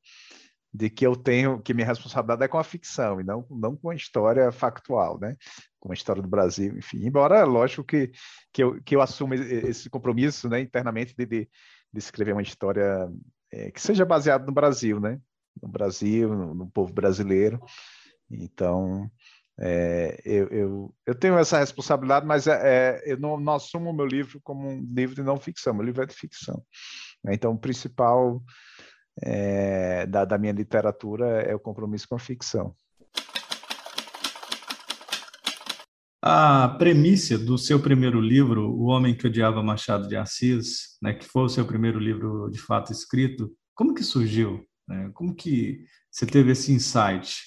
de 0.74 0.90
que 0.90 1.06
eu 1.06 1.16
tenho, 1.16 1.62
que 1.62 1.74
minha 1.74 1.88
responsabilidade 1.88 2.44
é 2.44 2.48
com 2.48 2.58
a 2.58 2.64
ficção 2.64 3.20
e 3.20 3.24
não, 3.24 3.46
não 3.50 3.76
com 3.76 3.90
a 3.90 3.96
história 3.96 4.52
factual, 4.52 5.20
né? 5.20 5.36
Com 5.80 5.92
a 5.92 5.94
história 5.94 6.22
do 6.22 6.28
Brasil, 6.28 6.78
enfim. 6.78 7.06
Embora, 7.06 7.44
lógico 7.46 7.84
que, 7.84 8.12
que, 8.52 8.64
eu, 8.64 8.82
que 8.84 8.96
eu 8.96 9.02
assumo 9.02 9.34
esse 9.34 9.90
compromisso, 9.90 10.50
né, 10.50 10.60
internamente, 10.60 11.16
de, 11.16 11.26
de, 11.26 11.50
de 11.94 12.00
escrever 12.00 12.34
uma 12.34 12.42
história 12.42 13.10
é, 13.52 13.72
que 13.72 13.82
seja 13.82 14.06
baseada 14.06 14.46
no 14.46 14.52
Brasil, 14.52 15.00
né? 15.00 15.20
No 15.62 15.70
Brasil, 15.70 16.30
no, 16.30 16.54
no 16.54 16.68
povo 16.70 16.94
brasileiro. 16.94 17.60
Então, 18.30 19.10
é, 19.60 20.22
eu, 20.24 20.48
eu, 20.50 20.96
eu, 21.06 21.16
tenho 21.16 21.38
essa 21.38 21.58
responsabilidade, 21.58 22.26
mas 22.26 22.46
é, 22.46 22.62
é, 22.64 23.04
eu 23.12 23.18
não, 23.18 23.40
não 23.40 23.54
assumo 23.54 23.90
o 23.90 23.94
meu 23.94 24.06
livro 24.06 24.40
como 24.44 24.70
um 24.70 24.82
livro 24.94 25.16
de 25.16 25.24
não 25.24 25.38
ficção, 25.38 25.74
meu 25.74 25.84
livro 25.84 26.04
é 26.04 26.06
de 26.06 26.14
ficção. 26.14 26.64
Né? 27.24 27.34
Então, 27.34 27.54
o 27.54 27.58
principal 27.58 28.44
é, 29.22 30.06
da, 30.06 30.26
da 30.26 30.38
minha 30.38 30.54
literatura 30.54 31.42
é 31.42 31.56
o 31.56 31.60
compromisso 31.60 32.08
com 32.08 32.16
a 32.16 32.20
ficção. 32.20 32.76
A 36.22 36.70
premissa 36.78 37.38
do 37.38 37.58
seu 37.58 37.80
primeiro 37.80 38.20
livro, 38.20 38.70
O 38.72 38.86
Homem 38.86 39.16
que 39.16 39.28
Odiava 39.28 39.64
Machado 39.64 40.08
de 40.08 40.16
Assis, 40.16 40.98
né, 41.02 41.14
que 41.14 41.26
foi 41.26 41.44
o 41.44 41.50
seu 41.50 41.66
primeiro 41.66 42.00
livro 42.00 42.50
de 42.50 42.60
fato 42.60 42.92
escrito, 42.92 43.52
como 43.74 43.94
que 43.94 44.04
surgiu? 44.04 44.66
Né? 44.88 45.12
Como 45.14 45.36
que 45.36 45.86
você 46.12 46.26
teve 46.26 46.52
esse 46.52 46.74
insight? 46.74 47.38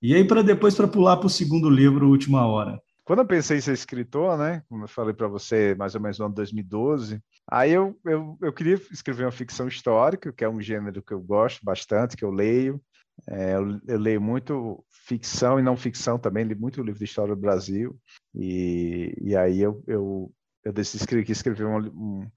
E 0.00 0.14
aí, 0.14 0.24
para 0.26 0.42
depois, 0.42 0.74
para 0.74 0.86
pular 0.86 1.16
para 1.16 1.26
o 1.26 1.30
segundo 1.30 1.68
livro, 1.68 2.08
Última 2.08 2.46
Hora. 2.46 2.80
Quando 3.06 3.20
eu 3.20 3.26
pensei 3.26 3.58
em 3.58 3.60
ser 3.60 3.72
escritor, 3.72 4.36
né, 4.36 4.64
como 4.68 4.82
eu 4.82 4.88
falei 4.88 5.14
para 5.14 5.28
você, 5.28 5.76
mais 5.76 5.94
ou 5.94 6.00
menos 6.00 6.18
no 6.18 6.26
ano 6.26 6.34
2012, 6.34 7.22
aí 7.48 7.70
eu, 7.70 7.96
eu, 8.04 8.36
eu 8.42 8.52
queria 8.52 8.74
escrever 8.90 9.24
uma 9.24 9.30
ficção 9.30 9.68
histórica, 9.68 10.32
que 10.32 10.44
é 10.44 10.48
um 10.48 10.60
gênero 10.60 11.00
que 11.00 11.14
eu 11.14 11.20
gosto 11.20 11.64
bastante, 11.64 12.16
que 12.16 12.24
eu 12.24 12.32
leio. 12.32 12.82
É, 13.28 13.54
eu, 13.54 13.80
eu, 13.86 13.98
leio 13.98 14.20
muito 14.20 14.84
ficção 15.06 15.56
e 15.56 15.62
não 15.62 15.76
ficção 15.76 16.18
também, 16.18 16.44
li 16.44 16.56
muito 16.56 16.82
livro 16.82 16.98
de 16.98 17.04
história 17.04 17.32
do 17.32 17.40
Brasil. 17.40 17.96
E, 18.34 19.14
e 19.20 19.36
aí 19.36 19.60
eu, 19.62 19.84
eu, 19.86 20.32
eu 20.64 20.72
decidi 20.72 21.04
escrever, 21.04 21.30
escrever 21.30 21.64
um, 21.64 22.28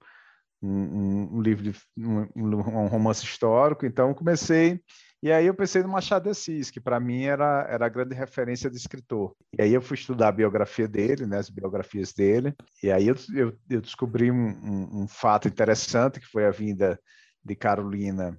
um, 0.62 1.36
um, 1.36 1.42
livro, 1.42 1.64
de, 1.64 1.74
um, 1.98 2.28
um 2.36 2.86
romance 2.86 3.24
histórico, 3.24 3.84
então 3.84 4.14
comecei 4.14 4.80
e 5.22 5.30
aí 5.30 5.46
eu 5.46 5.54
pensei 5.54 5.82
no 5.82 5.88
Machado 5.88 6.24
de 6.24 6.30
Assis, 6.30 6.70
que 6.70 6.80
para 6.80 6.98
mim 6.98 7.24
era, 7.24 7.66
era 7.68 7.86
a 7.86 7.88
grande 7.88 8.14
referência 8.14 8.70
de 8.70 8.76
escritor. 8.76 9.34
E 9.58 9.62
aí 9.62 9.74
eu 9.74 9.82
fui 9.82 9.96
estudar 9.96 10.28
a 10.28 10.32
biografia 10.32 10.88
dele, 10.88 11.26
né, 11.26 11.38
as 11.38 11.50
biografias 11.50 12.12
dele, 12.12 12.54
e 12.82 12.90
aí 12.90 13.08
eu, 13.08 13.16
eu, 13.34 13.58
eu 13.68 13.80
descobri 13.80 14.30
um, 14.30 14.48
um, 14.48 15.02
um, 15.02 15.08
fato 15.08 15.46
interessante, 15.46 16.20
que 16.20 16.26
foi 16.26 16.46
a 16.46 16.50
vinda 16.50 16.98
de 17.44 17.54
Carolina, 17.54 18.38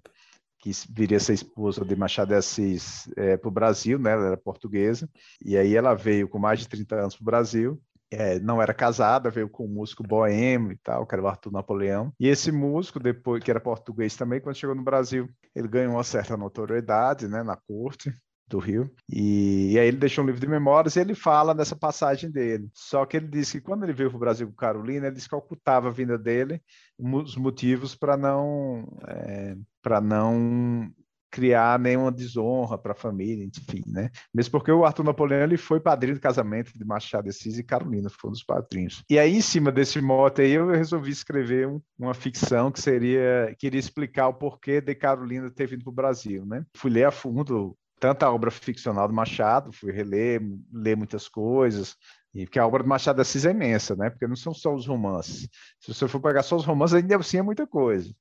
que 0.59 0.71
viria 0.89 1.17
a 1.17 1.19
ser 1.19 1.33
esposa 1.33 1.85
de 1.85 1.95
Machado 1.95 2.29
de 2.29 2.35
Assis, 2.35 3.07
é, 3.15 3.37
para 3.37 3.47
o 3.47 3.51
Brasil, 3.51 3.99
né, 3.99 4.11
ela 4.11 4.27
era 4.27 4.37
portuguesa, 4.37 5.07
e 5.43 5.57
aí 5.57 5.75
ela 5.75 5.93
veio 5.93 6.27
com 6.27 6.39
mais 6.39 6.59
de 6.59 6.67
30 6.67 6.95
anos 6.95 7.15
para 7.15 7.23
o 7.23 7.25
Brasil, 7.25 7.81
é, 8.11 8.39
não 8.39 8.61
era 8.61 8.73
casada, 8.73 9.29
veio 9.29 9.49
com 9.49 9.65
um 9.65 9.73
músico 9.73 10.03
boêmio 10.03 10.73
e 10.73 10.77
tal, 10.77 11.07
que 11.07 11.15
era 11.15 11.23
o 11.23 11.27
Arthur 11.27 11.51
Napoleão. 11.51 12.13
E 12.19 12.27
esse 12.27 12.51
músico, 12.51 12.99
depois 12.99 13.41
que 13.43 13.49
era 13.49 13.59
português 13.59 14.15
também, 14.15 14.41
quando 14.41 14.57
chegou 14.57 14.75
no 14.75 14.83
Brasil, 14.83 15.29
ele 15.55 15.67
ganhou 15.67 15.93
uma 15.93 16.03
certa 16.03 16.35
notoriedade 16.35 17.27
né, 17.27 17.41
na 17.41 17.55
corte 17.55 18.13
do 18.51 18.59
Rio. 18.59 18.91
E, 19.09 19.71
e, 19.71 19.79
aí 19.79 19.87
ele 19.87 19.97
deixou 19.97 20.23
um 20.23 20.27
livro 20.27 20.41
de 20.41 20.47
memórias 20.47 20.97
e 20.97 20.99
ele 20.99 21.15
fala 21.15 21.55
dessa 21.55 21.75
passagem 21.75 22.29
dele. 22.29 22.69
Só 22.73 23.05
que 23.05 23.15
ele 23.15 23.27
disse 23.27 23.59
que 23.59 23.65
quando 23.65 23.83
ele 23.83 23.93
veio 23.93 24.09
para 24.09 24.17
o 24.17 24.19
Brasil 24.19 24.47
com 24.47 24.53
Carolina, 24.53 25.07
ele 25.07 25.15
disse 25.15 25.29
que 25.29 25.35
ocultava 25.35 25.87
a 25.87 25.91
vinda 25.91 26.17
dele, 26.17 26.61
os 26.99 27.37
motivos 27.37 27.95
para 27.95 28.17
não 28.17 28.85
é, 29.07 29.55
para 29.81 30.01
não 30.01 30.91
criar 31.31 31.79
nenhuma 31.79 32.11
desonra 32.11 32.77
para 32.77 32.91
a 32.91 32.95
família, 32.95 33.45
enfim, 33.45 33.81
né? 33.87 34.11
Mesmo 34.33 34.51
porque 34.51 34.71
o 34.71 34.85
Arthur 34.85 35.05
Napoleão 35.05 35.43
ele 35.43 35.57
foi 35.57 35.79
padrinho 35.79 36.15
de 36.15 36.19
casamento 36.19 36.77
de 36.77 36.85
Machado 36.85 37.23
de 37.23 37.29
Assis 37.29 37.57
e 37.57 37.63
Carolina, 37.63 38.09
foi 38.09 38.29
um 38.29 38.33
dos 38.33 38.43
padrinhos. 38.43 39.03
E 39.09 39.17
aí, 39.17 39.35
em 39.35 39.41
cima 39.41 39.71
desse 39.71 40.01
mote 40.01 40.41
aí, 40.41 40.51
eu 40.51 40.69
resolvi 40.69 41.11
escrever 41.11 41.67
um, 41.67 41.81
uma 41.97 42.13
ficção 42.13 42.71
que 42.71 42.81
seria, 42.81 43.55
queria 43.57 43.79
explicar 43.79 44.27
o 44.27 44.33
porquê 44.33 44.81
de 44.81 44.93
Carolina 44.93 45.49
ter 45.49 45.67
vindo 45.67 45.83
para 45.83 45.91
o 45.91 45.95
Brasil, 45.95 46.45
né? 46.45 46.65
Fui 46.75 46.91
ler 46.91 47.05
a 47.05 47.11
fundo 47.11 47.75
tanto 47.99 48.23
a 48.23 48.31
obra 48.31 48.49
ficcional 48.49 49.07
do 49.07 49.13
Machado, 49.13 49.71
fui 49.71 49.91
reler, 49.91 50.41
ler 50.73 50.97
muitas 50.97 51.27
coisas, 51.27 51.95
e 52.33 52.45
porque 52.45 52.57
a 52.57 52.65
obra 52.65 52.81
do 52.81 52.89
Machado 52.89 53.17
de 53.17 53.21
Assis 53.21 53.45
é 53.45 53.51
imensa, 53.51 53.95
né? 53.95 54.09
Porque 54.09 54.25
não 54.25 54.35
são 54.35 54.53
só 54.53 54.73
os 54.73 54.87
romances. 54.87 55.47
Se 55.79 55.93
você 55.93 56.07
for 56.07 56.19
pegar 56.19 56.43
só 56.43 56.55
os 56.55 56.65
romances, 56.65 56.95
ainda 56.95 57.17
assim 57.17 57.37
é 57.37 57.41
muita 57.41 57.67
coisa. 57.67 58.11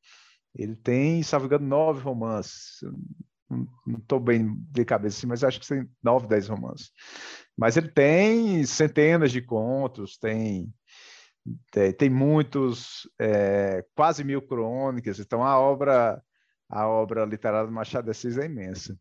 Ele 0.55 0.77
tem, 0.77 1.23
salvo 1.23 1.47
engano, 1.47 1.67
nove 1.67 2.01
romances. 2.01 2.81
Não 3.49 3.99
estou 3.99 4.21
bem 4.21 4.55
de 4.71 4.85
cabeça 4.85 5.19
assim, 5.19 5.27
mas 5.27 5.43
acho 5.43 5.61
que 5.61 5.67
tem 5.67 5.89
nove, 6.03 6.27
dez 6.27 6.49
romances. 6.49 6.91
Mas 7.57 7.77
ele 7.77 7.89
tem 7.89 8.65
centenas 8.65 9.33
de 9.33 9.43
contos, 9.43 10.17
tem 10.19 10.73
tem, 11.73 11.93
tem 11.93 12.11
muitos, 12.11 13.09
é, 13.19 13.85
quase 13.95 14.23
mil 14.23 14.43
crônicas. 14.43 15.19
Então 15.19 15.43
a 15.43 15.59
obra 15.59 16.23
a 16.69 16.87
obra 16.87 17.25
literária 17.25 17.67
do 17.67 17.73
Machado 17.73 18.05
de 18.05 18.13
Assis 18.13 18.39
é 18.39 18.47
imensa. 18.47 18.97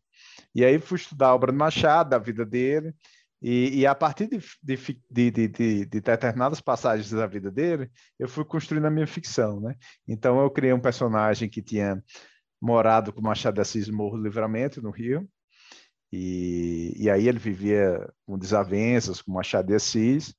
E 0.52 0.64
aí 0.64 0.78
fui 0.80 0.96
estudar 0.98 1.28
a 1.28 1.34
obra 1.34 1.52
do 1.52 1.58
Machado, 1.58 2.12
a 2.14 2.18
vida 2.18 2.44
dele, 2.44 2.92
e, 3.42 3.80
e, 3.80 3.86
a 3.86 3.94
partir 3.94 4.26
de, 4.26 4.38
de, 4.62 5.30
de, 5.30 5.48
de, 5.48 5.84
determinadas 5.86 6.60
passagens 6.60 7.10
da 7.10 7.26
vida 7.26 7.50
dele, 7.50 7.90
eu 8.18 8.28
fui 8.28 8.44
construindo 8.44 8.84
a 8.84 8.90
minha 8.90 9.06
ficção, 9.06 9.60
né? 9.60 9.76
Então 10.06 10.40
eu 10.40 10.50
criei 10.50 10.74
um 10.74 10.80
personagem 10.80 11.48
que 11.48 11.62
tinha 11.62 12.02
morado 12.60 13.12
com 13.12 13.22
Machado 13.22 13.54
de 13.54 13.62
Assis 13.62 13.88
Morro 13.88 14.18
do 14.18 14.24
Livramento, 14.24 14.82
no 14.82 14.90
Rio, 14.90 15.26
e, 16.12 16.92
e 16.96 17.08
aí 17.08 17.28
ele 17.28 17.38
vivia 17.38 18.06
com 18.26 18.38
desavenças 18.38 19.22
com 19.22 19.32
Machado 19.32 19.68
de 19.68 19.74
Assis, 19.74 20.34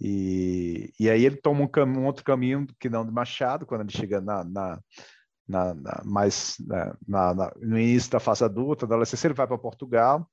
e, 0.00 0.92
e 1.00 1.10
aí 1.10 1.24
ele 1.24 1.36
toma 1.36 1.62
um, 1.62 1.98
um, 1.98 2.06
outro 2.06 2.22
caminho 2.22 2.68
que 2.78 2.88
não 2.88 3.04
de 3.04 3.10
Machado, 3.10 3.66
quando 3.66 3.80
ele 3.80 3.90
chega 3.90 4.20
na, 4.20 4.44
na, 4.44 4.80
na, 5.48 5.74
na 5.74 6.02
mais 6.04 6.56
no 7.60 7.76
início 7.76 8.12
da 8.12 8.20
fase 8.20 8.44
adulta, 8.44 8.86
da 8.86 8.94
adolescência, 8.94 9.26
ele 9.26 9.34
vai 9.34 9.46
para 9.48 9.58
Portugal, 9.58 10.30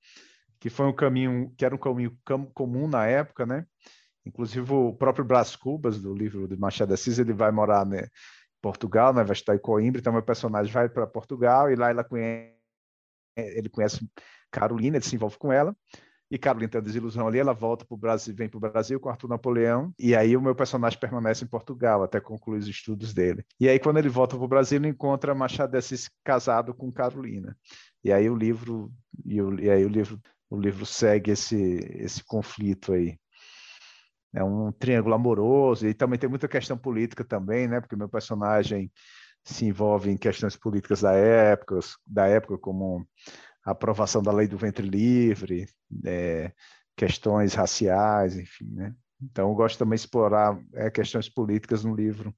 que 0.65 0.69
foi 0.72 0.88
um 0.88 0.93
caminho 0.93 1.53
que 1.55 1.63
era 1.63 1.75
um 1.75 1.77
caminho 1.77 2.17
comum 2.51 2.88
na 2.88 3.05
época, 3.05 3.45
né? 3.45 3.67
Inclusive 4.25 4.74
o 4.74 4.93
próprio 4.95 5.24
Brás 5.24 5.55
Cubas 5.55 6.01
do 6.01 6.12
livro 6.12 6.48
de 6.48 6.57
Machado 6.57 6.88
de 6.88 6.95
Assis, 6.95 7.19
ele 7.19 7.34
vai 7.34 7.51
morar 7.51 7.86
né, 7.86 8.05
em 8.05 8.10
Portugal, 8.63 9.13
né? 9.13 9.24
Vai 9.24 9.34
estar 9.34 9.53
em 9.53 9.60
Coimbra, 9.60 10.01
então 10.01 10.12
meu 10.12 10.24
personagem 10.24 10.74
vai 10.74 10.89
para 10.89 11.05
Portugal 11.05 11.69
e 11.69 11.75
lá 11.75 11.91
ela 11.91 12.03
conhece, 12.03 12.51
ele 13.38 13.69
conhece 13.69 14.10
Carolina, 14.50 14.98
ele 14.98 15.05
se 15.05 15.13
envolve 15.13 15.38
com 15.38 15.53
ela. 15.53 15.77
E 16.31 16.39
Carolina 16.39 16.72
tem 16.72 16.79
a 16.79 16.84
desilusão 16.84 17.27
ali, 17.27 17.38
ela 17.38 17.53
volta 17.53 17.86
para 17.86 17.93
o 17.93 17.98
Brasil, 18.00 18.34
vem 18.36 18.50
para 18.50 18.57
o 18.57 18.60
Brasil 18.60 19.00
com 19.00 19.10
Arthur 19.10 19.27
Napoleão, 19.27 19.93
e 20.00 20.15
aí 20.15 20.36
o 20.36 20.41
meu 20.41 20.55
personagem 20.55 21.00
permanece 21.00 21.45
em 21.45 21.48
Portugal 21.48 22.01
até 22.01 22.19
concluir 22.19 22.57
os 22.57 22.67
estudos 22.67 23.13
dele. 23.13 23.45
E 23.60 23.69
aí, 23.69 23.79
quando 23.79 23.98
ele 24.00 24.10
volta 24.10 24.36
para 24.36 24.43
o 24.43 24.48
Brasil, 24.48 24.79
ele 24.79 24.88
encontra 24.88 25.36
Machado 25.36 25.74
de 25.74 25.77
Assis 25.77 26.10
casado 26.24 26.74
com 26.74 26.91
Carolina. 26.91 27.55
E 28.03 28.12
aí 28.12 28.27
o 28.27 28.36
livro, 28.36 28.91
e, 29.24 29.39
o, 29.39 29.60
e 29.60 29.69
aí 29.69 29.86
o 29.86 29.89
livro 29.89 30.19
o 30.50 30.60
livro 30.60 30.86
segue 30.86 31.32
esse, 31.32 31.80
esse 31.96 32.24
conflito 32.24 32.94
aí. 32.94 33.18
É 34.34 34.44
um 34.44 34.72
triângulo 34.72 35.16
amoroso 35.16 35.88
e 35.88 35.94
também 35.94 36.20
tem 36.20 36.30
muita 36.30 36.48
questão 36.48 36.78
política 36.78 37.24
também, 37.24 37.68
né? 37.68 37.80
Porque 37.80 37.96
meu 37.96 38.10
personagem 38.10 38.92
se 39.44 39.66
envolve 39.66 40.10
em 40.10 40.18
questões 40.18 40.58
políticas 40.58 41.02
da 41.02 41.14
época, 41.14 41.80
da 42.06 42.28
época 42.28 42.58
como 42.58 43.08
a 43.66 43.72
aprovação 43.72 44.22
da 44.22 44.32
lei 44.32 44.48
do 44.48 44.58
ventre 44.58 44.88
livre, 44.88 45.68
é, 46.06 46.52
questões 46.98 47.54
raciais, 47.54 48.38
enfim, 48.38 48.66
né? 48.72 48.94
Então 49.22 49.50
eu 49.50 49.56
gosto 49.56 49.80
também 49.80 49.96
de 49.96 50.02
explorar 50.02 50.60
é, 50.74 50.90
questões 50.90 51.30
políticas 51.30 51.84
no 51.84 51.96
livro 51.96 52.36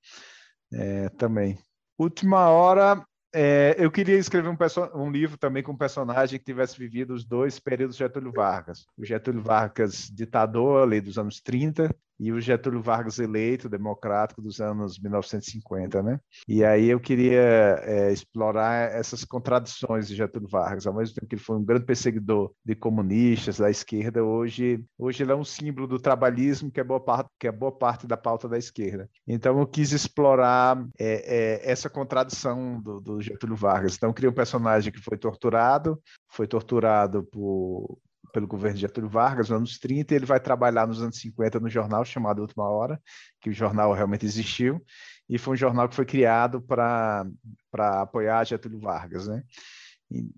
é, 0.72 1.10
também. 1.10 1.58
Última 1.98 2.50
hora 2.50 3.04
é, 3.34 3.76
eu 3.78 3.92
queria 3.92 4.18
escrever 4.18 4.50
um, 4.50 4.58
um, 4.96 5.12
livro 5.12 5.38
também 5.38 5.62
com 5.62 5.72
um 5.72 5.78
personagem 5.78 6.40
que 6.40 6.46
tivesse 6.46 6.78
vivido 6.78 7.14
os 7.14 7.26
dois 7.26 7.60
períodos 7.60 7.96
de 7.96 8.04
Getúlio 8.04 8.32
Vargas. 8.32 8.86
O 8.98 9.06
Getúlio 9.06 9.42
Vargas 9.42 10.10
ditador 10.12 10.84
ali 10.84 11.02
dos 11.02 11.18
anos 11.18 11.42
30 11.42 11.94
e 12.20 12.32
o 12.32 12.42
Getúlio 12.42 12.82
Vargas 12.82 13.20
eleito, 13.20 13.70
democrático, 13.70 14.42
dos 14.42 14.60
anos 14.60 15.00
1950, 15.00 16.02
né? 16.02 16.20
E 16.48 16.64
aí 16.64 16.90
eu 16.90 17.00
queria 17.00 17.80
é, 17.84 18.12
explorar 18.12 18.92
essas 18.92 19.24
contradições 19.24 20.08
de 20.08 20.16
Getúlio 20.16 20.48
Vargas. 20.48 20.88
Ao 20.88 20.94
mesmo 20.94 21.16
tempo 21.16 21.28
que 21.28 21.36
ele 21.36 21.44
foi 21.44 21.58
um 21.58 21.64
grande 21.64 21.86
perseguidor 21.86 22.52
de 22.66 22.76
comunistas, 22.76 23.58
da 23.58 23.70
esquerda, 23.70 24.24
hoje, 24.24 24.84
hoje 24.98 25.24
ele 25.24 25.32
é 25.32 25.36
um 25.36 25.44
símbolo 25.44 25.88
do 25.88 26.00
trabalhismo, 26.00 26.72
que 26.72 26.80
é 26.80 26.84
boa 26.84 27.00
parte, 27.00 27.30
que 27.40 27.48
é 27.48 27.52
boa 27.52 27.72
parte 27.72 28.08
da 28.08 28.18
pauta 28.18 28.48
da 28.48 28.58
esquerda. 28.58 29.10
Então 29.28 29.60
eu 29.60 29.68
quis 29.68 29.92
explorar 29.92 30.84
é, 31.00 31.62
é, 31.66 31.72
essa 31.72 31.90
contradição 31.90 32.82
do, 32.82 33.00
do 33.00 33.22
Getúlio 33.22 33.56
Vargas. 33.56 33.96
Então 33.96 34.10
eu 34.10 34.14
criei 34.14 34.30
um 34.30 34.36
personagem 34.36 34.92
que 34.92 35.02
foi 35.02 35.18
torturado, 35.18 36.02
foi 36.30 36.48
torturado 36.48 37.24
por, 37.24 38.00
pelo 38.32 38.48
governo 38.48 38.78
Getúlio 38.78 39.10
Vargas 39.10 39.50
nos 39.50 39.58
anos 39.58 39.80
30, 39.80 40.14
e 40.14 40.18
ele 40.18 40.26
vai 40.26 40.40
trabalhar 40.40 40.88
nos 40.88 41.02
anos 41.02 41.20
50 41.20 41.60
no 41.60 41.70
jornal 41.70 42.04
chamado 42.06 42.42
Última 42.42 42.70
Hora, 42.70 43.02
que 43.42 43.50
o 43.50 43.54
jornal 43.54 43.94
realmente 43.94 44.26
existiu, 44.26 44.84
e 45.30 45.38
foi 45.38 45.54
um 45.54 45.58
jornal 45.58 45.90
que 45.90 45.96
foi 45.96 46.06
criado 46.06 46.62
para 46.62 47.26
apoiar 48.02 48.46
Getúlio 48.46 48.80
Vargas, 48.80 49.28
né? 49.28 49.44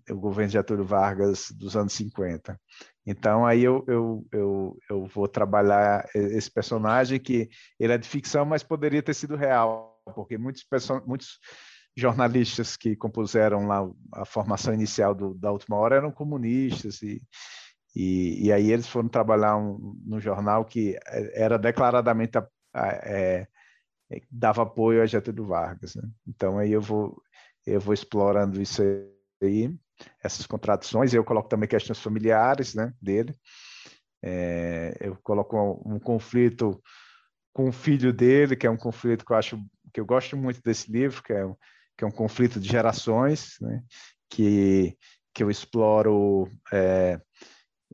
O 0.10 0.16
governo 0.16 0.52
Getúlio 0.52 0.84
Vargas 0.84 1.52
dos 1.52 1.76
anos 1.76 1.94
50. 1.94 2.60
Então, 3.06 3.46
aí 3.46 3.64
eu, 3.64 3.84
eu, 3.88 4.28
eu, 4.32 4.78
eu 4.90 5.06
vou 5.06 5.28
trabalhar 5.28 6.08
esse 6.14 6.50
personagem 6.50 7.20
que 7.20 7.50
ele 7.80 7.94
é 7.94 7.98
de 7.98 8.08
ficção, 8.08 8.46
mas 8.46 8.64
poderia 8.64 9.04
ter 9.04 9.14
sido 9.14 9.36
real, 9.36 10.00
porque 10.16 10.38
muitos, 10.38 10.66
muitos 11.06 11.40
jornalistas 11.96 12.78
que 12.78 12.96
compuseram 12.96 13.68
lá 13.68 13.88
a 14.14 14.26
formação 14.26 14.74
inicial 14.74 15.14
do, 15.14 15.34
da 15.34 15.52
Última 15.52 15.78
Hora 15.78 15.98
eram 15.98 16.12
comunistas 16.12 17.02
e, 17.02 17.22
e, 17.96 18.48
e 18.48 18.52
aí 18.52 18.72
eles 18.72 18.88
foram 18.88 19.10
trabalhar 19.10 19.58
um, 19.58 19.96
no 20.06 20.20
jornal 20.20 20.66
que 20.66 20.98
é, 21.08 21.44
era 21.44 21.58
declaradamente 21.58 22.38
a, 22.38 22.48
a, 22.74 22.88
é, 23.04 23.48
é, 24.12 24.22
dava 24.32 24.64
apoio 24.64 25.02
a 25.02 25.06
Getúlio 25.06 25.46
Vargas. 25.46 25.96
Né? 25.96 26.04
Então 26.28 26.58
aí 26.58 26.72
eu 26.72 26.82
vou 26.82 27.22
eu 27.66 27.80
vou 27.80 27.94
explorando 27.94 28.62
isso 28.62 28.82
aí, 29.42 29.74
essas 30.24 30.46
contradições. 30.46 31.14
Eu 31.14 31.24
coloco 31.24 31.50
também 31.50 31.70
questões 31.70 32.00
familiares, 32.00 32.74
né, 32.74 32.94
dele. 33.02 33.36
É, 34.24 34.98
eu 35.00 35.16
coloco 35.22 35.56
um, 35.58 35.96
um, 35.96 36.00
conflito 36.00 36.82
com 37.54 37.70
o 37.70 37.72
filho 37.72 38.12
dele, 38.12 38.56
que 38.56 38.68
é 38.68 38.70
um 38.70 38.78
conflito 38.78 39.26
que 39.26 39.32
eu 39.32 39.38
acho 39.38 39.60
que 39.94 40.00
eu 40.00 40.06
gosto 40.06 40.36
muito 40.36 40.62
desse 40.62 40.92
livro, 40.92 41.24
que 41.24 41.34
é, 41.34 41.46
que 41.98 42.04
é 42.04 42.08
um 42.08 42.12
conflito 42.12 42.60
de 42.60 42.68
gerações, 42.68 43.56
né? 43.62 43.84
que, 44.30 44.96
que 45.34 45.44
eu 45.44 45.50
exploro 45.50 46.50
é, 46.72 47.20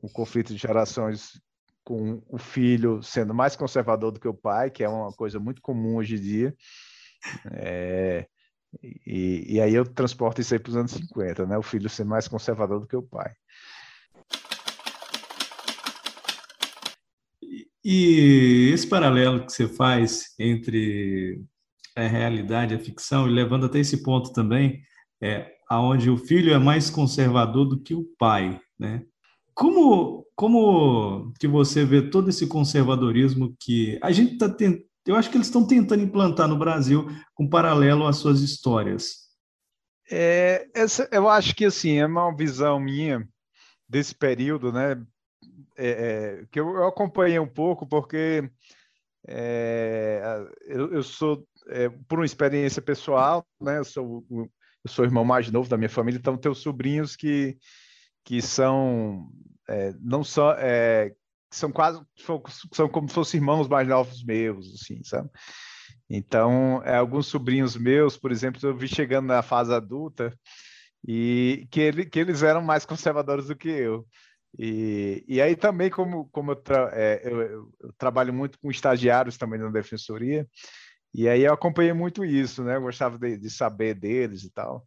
um 0.02 0.08
conflito 0.08 0.52
de 0.52 0.58
gerações 0.58 1.40
com 1.84 2.22
o 2.28 2.38
filho 2.38 3.02
sendo 3.02 3.32
mais 3.32 3.54
conservador 3.54 4.10
do 4.10 4.20
que 4.20 4.28
o 4.28 4.34
pai, 4.34 4.70
que 4.70 4.82
é 4.82 4.88
uma 4.88 5.12
coisa 5.12 5.38
muito 5.38 5.62
comum 5.62 5.96
hoje 5.96 6.16
em 6.16 6.20
dia. 6.20 6.54
É, 7.52 8.26
e, 8.82 9.54
e, 9.54 9.60
aí 9.60 9.74
eu 9.74 9.84
transporto 9.84 10.40
isso 10.40 10.52
aí 10.52 10.60
para 10.60 10.70
os 10.70 10.76
anos 10.76 10.92
50, 10.92 11.46
né? 11.46 11.56
O 11.56 11.62
filho 11.62 11.88
ser 11.88 12.04
mais 12.04 12.28
conservador 12.28 12.80
do 12.80 12.86
que 12.86 12.96
o 12.96 13.02
pai. 13.02 13.32
E 17.84 18.70
esse 18.74 18.88
paralelo 18.88 19.46
que 19.46 19.52
você 19.52 19.68
faz 19.68 20.34
entre 20.38 21.40
a 21.96 22.02
realidade 22.02 22.74
e 22.74 22.76
a 22.76 22.80
ficção, 22.80 23.28
e 23.28 23.32
levando 23.32 23.66
até 23.66 23.78
esse 23.78 24.02
ponto 24.02 24.32
também, 24.32 24.82
é 25.22 25.52
aonde 25.68 26.10
o 26.10 26.18
filho 26.18 26.52
é 26.52 26.58
mais 26.58 26.90
conservador 26.90 27.64
do 27.64 27.80
que 27.80 27.94
o 27.94 28.04
pai, 28.18 28.60
né? 28.76 29.04
Como, 29.56 30.26
como 30.36 31.32
que 31.40 31.48
você 31.48 31.84
vê 31.84 32.10
todo 32.10 32.28
esse 32.28 32.46
conservadorismo 32.46 33.56
que 33.58 33.98
a 34.02 34.12
gente 34.12 34.34
está 34.34 34.48
tentando, 34.48 34.84
eu 35.06 35.16
acho 35.16 35.30
que 35.30 35.36
eles 35.36 35.46
estão 35.46 35.66
tentando 35.66 36.02
implantar 36.02 36.46
no 36.46 36.58
Brasil 36.58 37.06
com 37.34 37.48
paralelo 37.48 38.06
às 38.06 38.16
suas 38.18 38.40
histórias? 38.40 39.26
É, 40.10 40.68
essa, 40.74 41.08
eu 41.10 41.28
acho 41.28 41.54
que 41.54 41.64
assim 41.64 41.98
é 41.98 42.06
uma 42.06 42.36
visão 42.36 42.78
minha 42.78 43.26
desse 43.88 44.14
período, 44.14 44.70
né? 44.70 45.04
é, 45.76 45.88
é, 45.88 46.46
que 46.50 46.58
eu, 46.58 46.68
eu, 46.74 46.86
acompanhei 46.86 47.38
um 47.38 47.46
pouco, 47.46 47.86
porque 47.86 48.48
é, 49.28 50.20
eu, 50.66 50.92
eu, 50.94 51.02
sou, 51.02 51.46
é, 51.68 51.88
por 52.08 52.18
uma 52.18 52.24
experiência 52.24 52.80
pessoal, 52.80 53.46
né, 53.60 53.78
eu 53.78 53.84
sou, 53.84 54.24
eu 54.30 54.50
sou 54.90 55.04
o 55.04 55.08
irmão 55.08 55.24
mais 55.24 55.50
novo 55.50 55.68
da 55.68 55.76
minha 55.76 55.90
família, 55.90 56.18
então 56.18 56.36
tenho 56.36 56.54
sobrinhos 56.54 57.14
que, 57.14 57.58
que 58.24 58.40
são, 58.40 59.30
é, 59.68 59.94
não 60.00 60.22
só, 60.24 60.54
é, 60.58 61.14
são 61.50 61.70
quase, 61.72 62.00
são 62.72 62.88
como 62.88 63.08
se 63.08 63.14
fossem 63.14 63.38
irmãos 63.38 63.68
mais 63.68 63.86
novos 63.86 64.24
meus, 64.24 64.74
assim, 64.74 65.02
sabe? 65.04 65.30
Então, 66.08 66.82
alguns 66.86 67.26
sobrinhos 67.26 67.76
meus, 67.76 68.16
por 68.16 68.30
exemplo, 68.30 68.60
eu 68.62 68.76
vi 68.76 68.86
chegando 68.86 69.26
na 69.26 69.42
fase 69.42 69.72
adulta, 69.74 70.32
e 71.06 71.66
que, 71.70 71.80
ele, 71.80 72.06
que 72.06 72.18
eles 72.18 72.42
eram 72.42 72.62
mais 72.62 72.84
conservadores 72.84 73.46
do 73.46 73.56
que 73.56 73.68
eu. 73.68 74.06
E, 74.58 75.24
e 75.28 75.40
aí 75.40 75.54
também, 75.54 75.90
como, 75.90 76.28
como 76.30 76.52
eu, 76.52 76.56
tra 76.56 76.90
é, 76.92 77.20
eu, 77.24 77.40
eu, 77.40 77.92
trabalho 77.98 78.32
muito 78.32 78.58
com 78.58 78.70
estagiários 78.70 79.36
também 79.36 79.60
na 79.60 79.70
defensoria, 79.70 80.48
e 81.14 81.28
aí 81.28 81.44
eu 81.44 81.52
acompanhei 81.52 81.92
muito 81.92 82.24
isso, 82.24 82.64
né? 82.64 82.76
Eu 82.76 82.82
gostava 82.82 83.18
de, 83.18 83.36
de 83.36 83.50
saber 83.50 83.94
deles 83.94 84.44
e 84.44 84.50
tal, 84.50 84.86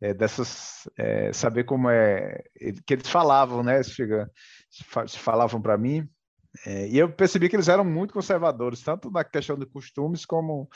é, 0.00 0.12
dessas, 0.14 0.88
é, 0.98 1.32
saber 1.32 1.64
como 1.64 1.88
é 1.88 2.42
que 2.86 2.94
eles 2.94 3.08
falavam, 3.08 3.62
né? 3.62 3.82
Chega, 3.82 4.30
falavam 5.08 5.60
para 5.60 5.78
mim, 5.78 6.08
é, 6.64 6.88
e 6.88 6.98
eu 6.98 7.10
percebi 7.12 7.48
que 7.48 7.56
eles 7.56 7.68
eram 7.68 7.84
muito 7.84 8.14
conservadores, 8.14 8.80
tanto 8.80 9.10
na 9.10 9.24
questão 9.24 9.58
de 9.58 9.66
costumes 9.66 10.24
como 10.24 10.68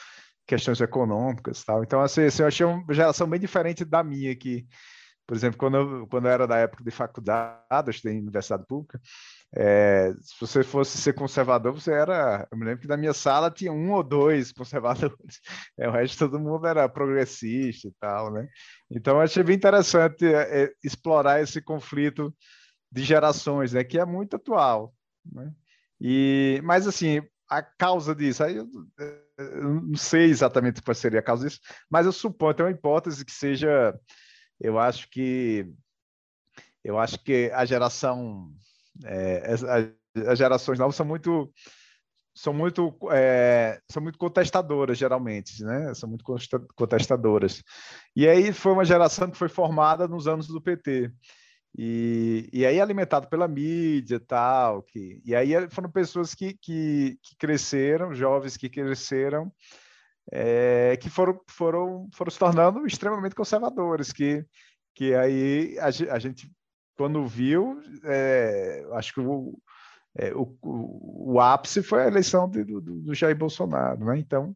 questões 0.46 0.80
econômicas, 0.80 1.64
tal. 1.64 1.82
Então 1.82 2.00
assim, 2.00 2.24
assim 2.24 2.42
eu 2.42 2.48
achei 2.48 2.66
uma 2.66 2.92
geração 2.92 3.28
bem 3.28 3.40
diferente 3.40 3.84
da 3.84 4.02
minha 4.02 4.34
que 4.34 4.66
por 5.30 5.36
exemplo, 5.36 5.58
quando 5.58 5.76
eu, 5.76 6.06
quando 6.08 6.24
eu 6.26 6.32
era 6.32 6.44
da 6.44 6.56
época 6.56 6.82
de 6.82 6.90
faculdade, 6.90 8.02
eu 8.04 8.10
em 8.10 8.18
universidade 8.18 8.66
pública, 8.66 9.00
é, 9.54 10.12
se 10.20 10.34
você 10.40 10.64
fosse 10.64 10.98
ser 10.98 11.12
conservador, 11.12 11.72
você 11.72 11.92
era. 11.92 12.48
Eu 12.50 12.58
me 12.58 12.64
lembro 12.64 12.80
que 12.80 12.88
na 12.88 12.96
minha 12.96 13.12
sala 13.12 13.48
tinha 13.48 13.72
um 13.72 13.92
ou 13.92 14.02
dois 14.02 14.50
conservadores, 14.50 15.40
é, 15.78 15.88
o 15.88 15.92
resto 15.92 16.18
todo 16.18 16.40
mundo 16.40 16.66
era 16.66 16.88
progressista 16.88 17.86
e 17.86 17.92
tal, 18.00 18.32
né? 18.32 18.48
Então, 18.90 19.18
eu 19.18 19.20
achei 19.20 19.44
bem 19.44 19.54
interessante 19.54 20.26
é, 20.26 20.64
é, 20.64 20.72
explorar 20.82 21.40
esse 21.40 21.62
conflito 21.62 22.34
de 22.90 23.04
gerações, 23.04 23.72
né? 23.72 23.84
Que 23.84 24.00
é 24.00 24.04
muito 24.04 24.34
atual, 24.34 24.92
né? 25.24 25.52
E, 26.00 26.60
mas, 26.64 26.88
assim, 26.88 27.22
a 27.48 27.62
causa 27.62 28.16
disso, 28.16 28.42
aí 28.42 28.56
eu, 28.56 28.68
eu 29.38 29.80
não 29.80 29.94
sei 29.94 30.24
exatamente 30.24 30.82
qual 30.82 30.92
seria 30.92 31.20
a 31.20 31.22
causa 31.22 31.48
disso, 31.48 31.60
mas 31.88 32.04
eu 32.04 32.10
suponho, 32.10 32.54
tem 32.54 32.66
uma 32.66 32.72
hipótese 32.72 33.24
que 33.24 33.30
seja 33.30 33.94
eu 34.60 34.78
acho 34.78 35.08
que 35.10 35.66
eu 36.84 36.98
acho 36.98 37.18
que 37.22 37.50
a 37.54 37.64
geração 37.64 38.52
é, 39.04 39.54
as 40.26 40.38
gerações 40.38 40.78
novas 40.78 40.96
são 40.96 41.06
muito 41.06 41.52
são 42.34 42.52
muito 42.52 42.96
é, 43.10 43.80
são 43.90 44.02
muito 44.02 44.18
contestadoras 44.18 44.98
geralmente 44.98 45.62
né? 45.64 45.92
São 45.94 46.08
muito 46.08 46.24
contestadoras. 46.74 47.62
E 48.14 48.28
aí 48.28 48.52
foi 48.52 48.72
uma 48.72 48.84
geração 48.84 49.30
que 49.30 49.36
foi 49.36 49.48
formada 49.48 50.06
nos 50.06 50.26
anos 50.26 50.46
do 50.46 50.60
PT 50.60 51.10
e, 51.76 52.48
e 52.52 52.66
aí 52.66 52.80
alimentado 52.80 53.28
pela 53.28 53.46
mídia 53.46 54.18
tal 54.20 54.82
que 54.82 55.22
e 55.24 55.34
aí 55.34 55.52
foram 55.70 55.90
pessoas 55.90 56.34
que, 56.34 56.54
que, 56.54 57.18
que 57.22 57.36
cresceram 57.38 58.14
jovens 58.14 58.56
que 58.56 58.68
cresceram 58.68 59.52
é, 60.30 60.96
que 60.96 61.10
foram, 61.10 61.40
foram, 61.48 62.08
foram 62.12 62.30
se 62.30 62.38
tornando 62.38 62.86
extremamente 62.86 63.34
conservadores, 63.34 64.12
que, 64.12 64.44
que 64.94 65.14
aí 65.14 65.76
a, 65.78 65.86
a 66.14 66.18
gente, 66.18 66.50
quando 66.96 67.26
viu, 67.26 67.80
é, 68.04 68.84
acho 68.92 69.14
que 69.14 69.20
o, 69.20 69.58
é, 70.16 70.32
o, 70.34 70.56
o, 70.62 71.34
o, 71.34 71.40
ápice 71.40 71.82
foi 71.82 72.04
a 72.04 72.08
eleição 72.08 72.48
de, 72.48 72.64
do, 72.64 72.80
do, 72.80 73.14
Jair 73.14 73.36
Bolsonaro, 73.36 74.04
né? 74.04 74.18
Então, 74.18 74.54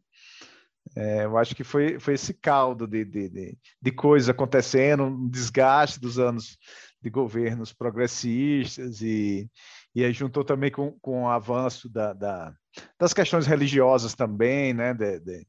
é, 0.95 1.25
eu 1.25 1.37
acho 1.37 1.55
que 1.55 1.63
foi, 1.63 1.99
foi 1.99 2.13
esse 2.13 2.33
caldo 2.33 2.85
de, 2.85 3.03
de, 3.03 3.29
de, 3.29 3.57
de 3.81 3.91
coisas 3.91 4.29
acontecendo, 4.29 5.03
um 5.03 5.27
desgaste 5.29 5.99
dos 5.99 6.19
anos 6.19 6.57
de 7.01 7.09
governos 7.09 7.73
progressistas 7.73 9.01
e, 9.01 9.49
e 9.93 10.03
aí 10.03 10.13
juntou 10.13 10.43
também 10.43 10.71
com, 10.71 10.91
com 10.99 11.23
o 11.23 11.29
avanço 11.29 11.89
da, 11.89 12.13
da 12.13 12.53
das 12.99 13.13
questões 13.13 13.47
religiosas 13.47 14.13
também, 14.15 14.73
né, 14.73 14.93
de, 14.93 15.19
de, 15.19 15.47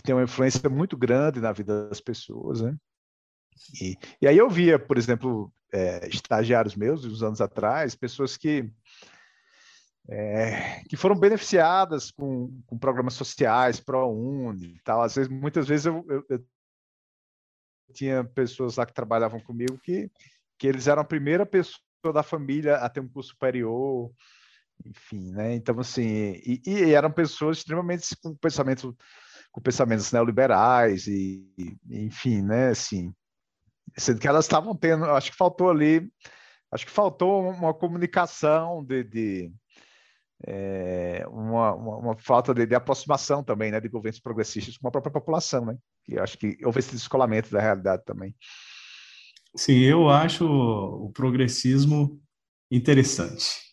que 0.00 0.06
tem 0.06 0.14
uma 0.14 0.24
influência 0.24 0.68
muito 0.70 0.96
grande 0.96 1.40
na 1.40 1.52
vida 1.52 1.88
das 1.88 2.00
pessoas, 2.00 2.62
né? 2.62 2.74
E, 3.80 3.96
e 4.22 4.26
aí 4.26 4.38
eu 4.38 4.48
via, 4.48 4.78
por 4.78 4.96
exemplo, 4.96 5.52
é, 5.70 6.08
estagiários 6.08 6.74
meus, 6.74 7.04
uns 7.04 7.22
anos 7.22 7.40
atrás, 7.40 7.94
pessoas 7.94 8.36
que 8.36 8.72
é, 10.08 10.82
que 10.88 10.96
foram 10.96 11.14
beneficiadas 11.14 12.10
com, 12.10 12.60
com 12.66 12.78
programas 12.78 13.14
sociais, 13.14 13.78
ProUni 13.78 14.74
e 14.74 14.80
tal. 14.80 15.02
Às 15.02 15.14
vezes, 15.14 15.30
muitas 15.30 15.68
vezes 15.68 15.86
eu, 15.86 16.04
eu, 16.08 16.24
eu, 16.30 16.44
tinha 17.92 18.24
pessoas 18.24 18.76
lá 18.76 18.86
que 18.86 18.94
trabalhavam 18.94 19.38
comigo 19.40 19.78
que, 19.78 20.10
que 20.58 20.66
eles 20.66 20.88
eram 20.88 21.02
a 21.02 21.04
primeira 21.04 21.44
pessoa 21.44 21.78
da 22.14 22.22
família 22.22 22.76
a 22.76 22.88
ter 22.88 23.00
um 23.00 23.08
curso 23.08 23.30
superior, 23.30 24.10
enfim, 24.84 25.30
né? 25.32 25.54
Então, 25.54 25.78
assim, 25.78 26.40
e, 26.44 26.62
e 26.66 26.94
eram 26.94 27.12
pessoas 27.12 27.58
extremamente 27.58 28.16
com 28.22 28.34
pensamento 28.34 28.96
com 29.52 29.60
pensamentos 29.60 30.12
neoliberais 30.12 31.06
e, 31.06 31.44
e 31.58 32.04
enfim, 32.04 32.42
né? 32.42 32.68
Assim, 32.68 33.12
sendo 33.96 34.20
que 34.20 34.28
elas 34.28 34.44
estavam 34.44 34.74
tendo, 34.76 35.04
acho 35.06 35.30
que 35.30 35.36
faltou 35.36 35.70
ali, 35.70 36.10
acho 36.72 36.86
que 36.86 36.92
faltou 36.92 37.48
uma 37.50 37.74
comunicação 37.74 38.84
de, 38.84 39.04
de 39.04 39.52
é, 40.46 41.24
uma, 41.28 41.74
uma, 41.74 41.96
uma, 41.98 42.16
falta 42.18 42.54
de, 42.54 42.64
de, 42.64 42.74
aproximação 42.74 43.42
também, 43.42 43.70
né, 43.70 43.80
de 43.80 43.88
governos 43.88 44.20
progressistas 44.20 44.76
com 44.76 44.88
a 44.88 44.90
própria 44.90 45.12
população, 45.12 45.66
né? 45.66 45.76
Que 46.04 46.18
acho 46.18 46.38
que 46.38 46.56
houve 46.64 46.78
esse 46.78 46.92
descolamento 46.92 47.50
da 47.50 47.60
realidade 47.60 48.04
também. 48.04 48.34
Sim, 49.56 49.80
eu 49.80 50.08
acho 50.08 50.46
o 50.46 51.10
progressismo 51.12 52.20
interessante. 52.70 53.70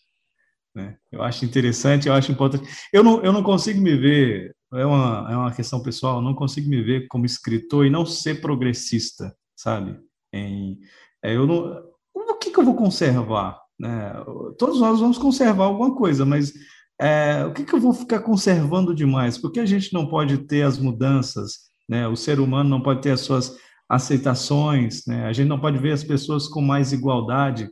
Né? 0.75 0.97
Eu 1.11 1.21
acho 1.23 1.45
interessante, 1.45 2.07
eu 2.07 2.13
acho 2.13 2.31
importante. 2.31 2.67
Eu 2.91 3.03
não, 3.03 3.23
eu 3.23 3.31
não 3.31 3.43
consigo 3.43 3.79
me 3.79 3.95
ver, 3.95 4.55
é 4.73 4.85
uma, 4.85 5.27
é 5.31 5.37
uma 5.37 5.51
questão 5.53 5.81
pessoal, 5.81 6.21
não 6.21 6.33
consigo 6.33 6.69
me 6.69 6.81
ver 6.81 7.07
como 7.07 7.25
escritor 7.25 7.85
e 7.85 7.89
não 7.89 8.05
ser 8.05 8.41
progressista, 8.41 9.35
sabe? 9.55 9.97
Em, 10.33 10.79
é, 11.23 11.35
eu 11.35 11.47
não, 11.47 11.83
o 12.13 12.35
que, 12.35 12.51
que 12.51 12.59
eu 12.59 12.65
vou 12.65 12.75
conservar? 12.75 13.59
Né? 13.79 14.13
Todos 14.57 14.79
nós 14.79 14.99
vamos 14.99 15.17
conservar 15.17 15.65
alguma 15.65 15.95
coisa, 15.95 16.25
mas 16.25 16.53
é, 16.99 17.45
o 17.45 17.53
que, 17.53 17.63
que 17.63 17.73
eu 17.73 17.79
vou 17.79 17.93
ficar 17.93 18.19
conservando 18.19 18.93
demais? 18.93 19.37
Porque 19.37 19.59
a 19.59 19.65
gente 19.65 19.93
não 19.93 20.07
pode 20.07 20.37
ter 20.39 20.63
as 20.63 20.77
mudanças, 20.77 21.67
né? 21.87 22.07
o 22.07 22.15
ser 22.15 22.39
humano 22.39 22.69
não 22.69 22.81
pode 22.81 23.01
ter 23.01 23.11
as 23.11 23.21
suas 23.21 23.55
aceitações, 23.89 25.05
né? 25.05 25.25
a 25.25 25.33
gente 25.33 25.47
não 25.47 25.59
pode 25.59 25.77
ver 25.77 25.93
as 25.93 26.03
pessoas 26.03 26.47
com 26.47 26.61
mais 26.61 26.91
igualdade. 26.91 27.69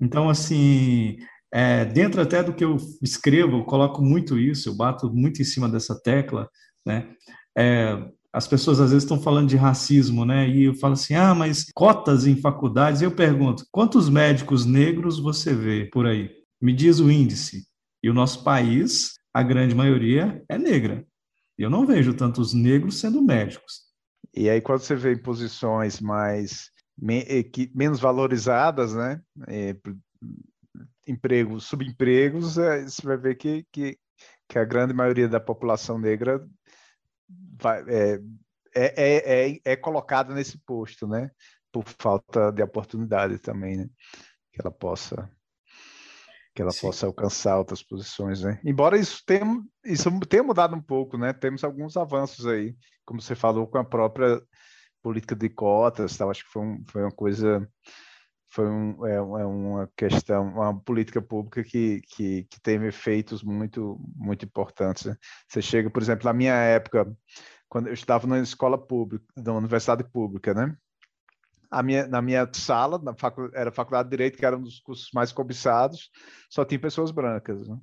Então, 0.00 0.28
assim, 0.28 1.16
é, 1.54 1.84
dentro 1.84 2.20
até 2.20 2.42
do 2.42 2.52
que 2.52 2.64
eu 2.64 2.76
escrevo, 3.00 3.58
eu 3.58 3.64
coloco 3.64 4.02
muito 4.02 4.36
isso, 4.36 4.68
eu 4.68 4.74
bato 4.74 5.08
muito 5.14 5.40
em 5.40 5.44
cima 5.44 5.68
dessa 5.68 5.94
tecla, 5.94 6.50
né? 6.84 7.08
É, 7.56 8.10
as 8.32 8.48
pessoas 8.48 8.80
às 8.80 8.90
vezes 8.90 9.04
estão 9.04 9.22
falando 9.22 9.48
de 9.48 9.56
racismo, 9.56 10.24
né? 10.24 10.48
E 10.48 10.64
eu 10.64 10.74
falo 10.74 10.94
assim, 10.94 11.14
ah, 11.14 11.32
mas 11.32 11.66
cotas 11.72 12.26
em 12.26 12.40
faculdades. 12.40 13.02
Eu 13.02 13.12
pergunto, 13.12 13.64
quantos 13.70 14.08
médicos 14.08 14.66
negros 14.66 15.20
você 15.20 15.54
vê 15.54 15.88
por 15.92 16.08
aí? 16.08 16.28
Me 16.60 16.72
diz 16.72 16.98
o 16.98 17.08
índice. 17.08 17.64
E 18.02 18.10
o 18.10 18.14
nosso 18.14 18.42
país, 18.42 19.12
a 19.32 19.40
grande 19.40 19.76
maioria 19.76 20.42
é 20.48 20.58
negra. 20.58 21.06
Eu 21.56 21.70
não 21.70 21.86
vejo 21.86 22.14
tantos 22.14 22.52
negros 22.52 22.98
sendo 22.98 23.22
médicos. 23.22 23.82
E 24.34 24.50
aí, 24.50 24.60
quando 24.60 24.80
você 24.80 24.96
vê 24.96 25.12
em 25.12 25.22
posições 25.22 26.00
mais 26.00 26.68
menos 27.00 28.00
valorizadas, 28.00 28.92
né? 28.92 29.20
É, 29.46 29.76
empregos, 31.06 31.64
subempregos, 31.64 32.58
é, 32.58 32.82
você 32.82 33.02
vai 33.02 33.16
ver 33.16 33.34
que, 33.36 33.66
que, 33.72 33.98
que, 34.48 34.58
a 34.58 34.64
grande 34.64 34.94
maioria 34.94 35.28
da 35.28 35.40
população 35.40 35.98
negra 35.98 36.46
vai, 37.60 37.82
é, 37.88 38.20
é, 38.74 39.50
é, 39.50 39.60
é 39.64 39.76
colocada 39.76 40.34
nesse 40.34 40.58
posto, 40.58 41.06
né? 41.06 41.30
Por 41.72 41.84
falta 41.98 42.50
de 42.50 42.62
oportunidade 42.62 43.38
também, 43.38 43.76
né? 43.76 43.88
Que 44.52 44.60
ela 44.60 44.70
possa 44.70 45.30
que 46.54 46.62
ela 46.62 46.70
Sim. 46.70 46.82
possa 46.82 47.06
alcançar 47.06 47.58
outras 47.58 47.82
posições, 47.82 48.42
né? 48.42 48.60
Embora 48.64 48.96
isso 48.96 49.20
tenha, 49.26 49.44
isso 49.84 50.08
tenha 50.20 50.42
mudado 50.42 50.76
um 50.76 50.80
pouco, 50.80 51.18
né? 51.18 51.32
Temos 51.32 51.64
alguns 51.64 51.96
avanços 51.96 52.46
aí, 52.46 52.76
como 53.04 53.20
você 53.20 53.34
falou, 53.34 53.66
com 53.66 53.76
a 53.76 53.84
própria 53.84 54.40
política 55.02 55.34
de 55.34 55.48
cotas, 55.48 56.16
tal. 56.16 56.30
acho 56.30 56.44
que 56.44 56.50
foi, 56.50 56.62
um, 56.62 56.84
foi 56.86 57.02
uma 57.02 57.10
coisa, 57.10 57.68
foi 58.54 58.68
um, 58.70 59.04
é, 59.04 59.16
é 59.16 59.20
uma 59.20 59.90
questão, 59.96 60.44
uma 60.46 60.80
política 60.80 61.20
pública 61.20 61.64
que, 61.64 62.00
que, 62.02 62.44
que 62.44 62.60
teve 62.60 62.86
efeitos 62.86 63.42
muito, 63.42 64.00
muito 64.14 64.44
importantes. 64.44 65.06
Né? 65.06 65.16
Você 65.48 65.60
chega, 65.60 65.90
por 65.90 66.00
exemplo, 66.00 66.24
na 66.24 66.32
minha 66.32 66.54
época, 66.54 67.04
quando 67.68 67.88
eu 67.88 67.92
estava 67.92 68.28
na 68.28 68.38
escola 68.38 68.78
pública, 68.78 69.24
na 69.36 69.54
universidade 69.54 70.04
pública, 70.04 70.54
né? 70.54 70.76
a 71.68 71.82
minha, 71.82 72.06
na 72.06 72.22
minha 72.22 72.48
sala, 72.52 72.96
na 72.98 73.12
facu, 73.12 73.50
era 73.52 73.70
a 73.70 73.72
Faculdade 73.72 74.08
de 74.08 74.10
Direito, 74.10 74.38
que 74.38 74.46
era 74.46 74.56
um 74.56 74.62
dos 74.62 74.78
cursos 74.78 75.10
mais 75.12 75.32
cobiçados, 75.32 76.08
só 76.48 76.64
tinha 76.64 76.78
pessoas 76.78 77.10
brancas. 77.10 77.66
Né? 77.66 77.76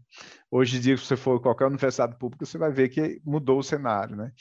Hoje 0.49 0.77
em 0.77 0.79
dia, 0.79 0.95
se 0.95 1.03
você 1.03 1.17
for 1.17 1.41
qualquer 1.41 1.65
universidade 1.65 2.17
pública, 2.17 2.45
você 2.45 2.57
vai 2.57 2.71
ver 2.71 2.88
que 2.88 3.21
mudou 3.25 3.60
o 3.60 3.63
cenário. 3.63 4.15
Né? 4.15 4.31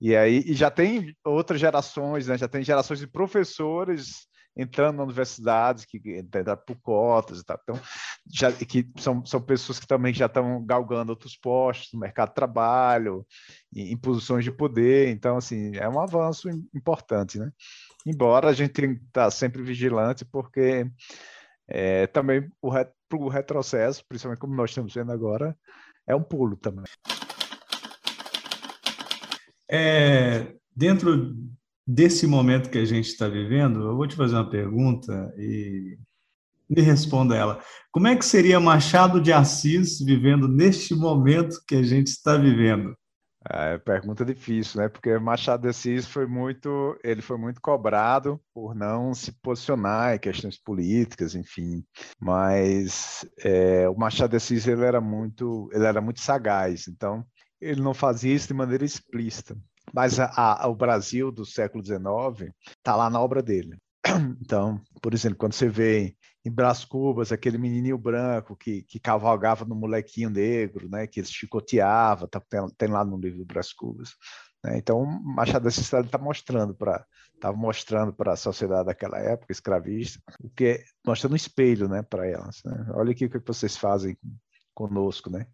E 0.00 0.14
aí 0.14 0.44
e 0.46 0.54
já 0.54 0.70
tem 0.70 1.16
outras 1.24 1.58
gerações, 1.58 2.28
né? 2.28 2.38
já 2.38 2.46
tem 2.46 2.62
gerações 2.62 3.00
de 3.00 3.08
professores 3.08 4.30
entrando 4.56 4.96
na 4.96 5.04
universidade, 5.04 5.86
que 5.86 5.98
entraram 6.18 6.60
por 6.66 6.76
cotas 6.80 7.40
e 7.40 7.44
tal. 7.44 7.58
Então, 7.62 7.80
já, 8.32 8.52
que 8.52 8.90
são, 8.98 9.24
são 9.24 9.40
pessoas 9.40 9.78
que 9.78 9.86
também 9.86 10.12
já 10.12 10.26
estão 10.26 10.64
galgando 10.64 11.12
outros 11.12 11.36
postos 11.36 11.88
no 11.92 12.00
mercado 12.00 12.30
de 12.30 12.34
trabalho, 12.34 13.26
em, 13.74 13.92
em 13.92 13.96
posições 13.96 14.44
de 14.44 14.52
poder. 14.52 15.08
Então, 15.08 15.36
assim, 15.36 15.76
é 15.76 15.88
um 15.88 16.00
avanço 16.00 16.48
importante, 16.74 17.38
né? 17.38 17.50
embora 18.06 18.48
a 18.48 18.52
gente 18.52 18.80
estar 18.82 19.30
sempre 19.30 19.62
vigilante, 19.62 20.24
porque 20.24 20.90
é, 21.68 22.06
também 22.08 22.48
o, 22.60 22.70
o 23.14 23.28
retrocesso, 23.28 24.04
principalmente 24.08 24.40
como 24.40 24.54
nós 24.54 24.70
estamos 24.70 24.94
vendo 24.94 25.12
agora, 25.12 25.56
é 26.06 26.14
um 26.14 26.22
pulo 26.22 26.56
também. 26.56 26.84
É, 29.70 30.54
dentro 30.74 31.36
desse 31.86 32.26
momento 32.26 32.70
que 32.70 32.78
a 32.78 32.84
gente 32.84 33.06
está 33.06 33.28
vivendo, 33.28 33.80
eu 33.80 33.96
vou 33.96 34.06
te 34.06 34.16
fazer 34.16 34.34
uma 34.34 34.48
pergunta 34.48 35.32
e 35.36 35.98
me 36.68 36.82
responda 36.82 37.36
ela. 37.36 37.60
Como 37.90 38.06
é 38.06 38.14
que 38.14 38.24
seria 38.24 38.60
Machado 38.60 39.20
de 39.20 39.32
Assis 39.32 39.98
vivendo 40.00 40.46
neste 40.46 40.94
momento 40.94 41.60
que 41.66 41.74
a 41.74 41.82
gente 41.82 42.06
está 42.08 42.36
vivendo? 42.36 42.96
É 43.48 43.78
pergunta 43.78 44.22
difícil, 44.22 44.80
né? 44.80 44.88
Porque 44.88 45.18
Machado 45.18 45.62
de 45.62 45.68
Assis 45.68 46.06
foi 46.06 46.26
muito, 46.26 46.96
ele 47.02 47.22
foi 47.22 47.38
muito 47.38 47.60
cobrado 47.60 48.38
por 48.52 48.74
não 48.74 49.14
se 49.14 49.32
posicionar 49.40 50.14
em 50.14 50.18
questões 50.18 50.58
políticas, 50.58 51.34
enfim. 51.34 51.82
Mas 52.20 53.26
é, 53.42 53.88
o 53.88 53.96
Machado 53.96 54.30
de 54.30 54.36
Assis 54.36 54.66
ele 54.66 54.84
era 54.84 55.00
muito, 55.00 55.70
ele 55.72 55.86
era 55.86 56.02
muito 56.02 56.20
sagaz. 56.20 56.86
Então 56.86 57.24
ele 57.60 57.80
não 57.80 57.94
fazia 57.94 58.34
isso 58.34 58.48
de 58.48 58.54
maneira 58.54 58.84
explícita. 58.84 59.56
Mas 59.92 60.18
a, 60.18 60.30
a, 60.34 60.68
o 60.68 60.74
Brasil 60.74 61.30
do 61.30 61.44
século 61.44 61.84
XIX 61.84 62.52
está 62.78 62.96
lá 62.96 63.10
na 63.10 63.20
obra 63.20 63.42
dele. 63.42 63.76
Então, 64.40 64.80
por 65.02 65.14
exemplo, 65.14 65.38
quando 65.38 65.52
você 65.52 65.68
vê 65.68 66.16
em 66.44 66.50
Brás 66.50 66.84
Cubas, 66.84 67.32
aquele 67.32 67.58
menininho 67.58 67.98
branco 67.98 68.56
que, 68.56 68.82
que 68.82 68.98
cavalgava 68.98 69.64
no 69.64 69.74
molequinho 69.74 70.30
negro, 70.30 70.88
né, 70.88 71.06
que 71.06 71.20
ele 71.20 71.26
chicoteava, 71.26 72.26
tá, 72.26 72.40
tem, 72.40 72.60
tem 72.78 72.88
lá 72.88 73.04
no 73.04 73.18
livro 73.18 73.38
do 73.38 73.44
Brás 73.44 73.72
Cubas. 73.72 74.14
Né? 74.64 74.78
Então, 74.78 75.04
Machado 75.04 75.62
de 75.62 75.68
Assis 75.68 75.92
está 75.92 76.18
mostrando 76.18 76.74
para 76.74 77.04
estava 77.34 77.56
mostrando 77.56 78.12
para 78.12 78.34
a 78.34 78.36
sociedade 78.36 78.84
daquela 78.84 79.18
época 79.18 79.50
escravista 79.50 80.20
o 80.40 80.50
que 80.50 80.64
é, 80.64 80.84
mostrando 81.06 81.32
um 81.32 81.36
espelho, 81.36 81.88
né, 81.88 82.02
para 82.02 82.26
elas. 82.26 82.60
Né? 82.64 82.86
Olha 82.92 83.12
aqui 83.12 83.24
o 83.24 83.30
que 83.30 83.38
vocês 83.38 83.78
fazem 83.78 84.16
conosco, 84.74 85.30
né? 85.30 85.46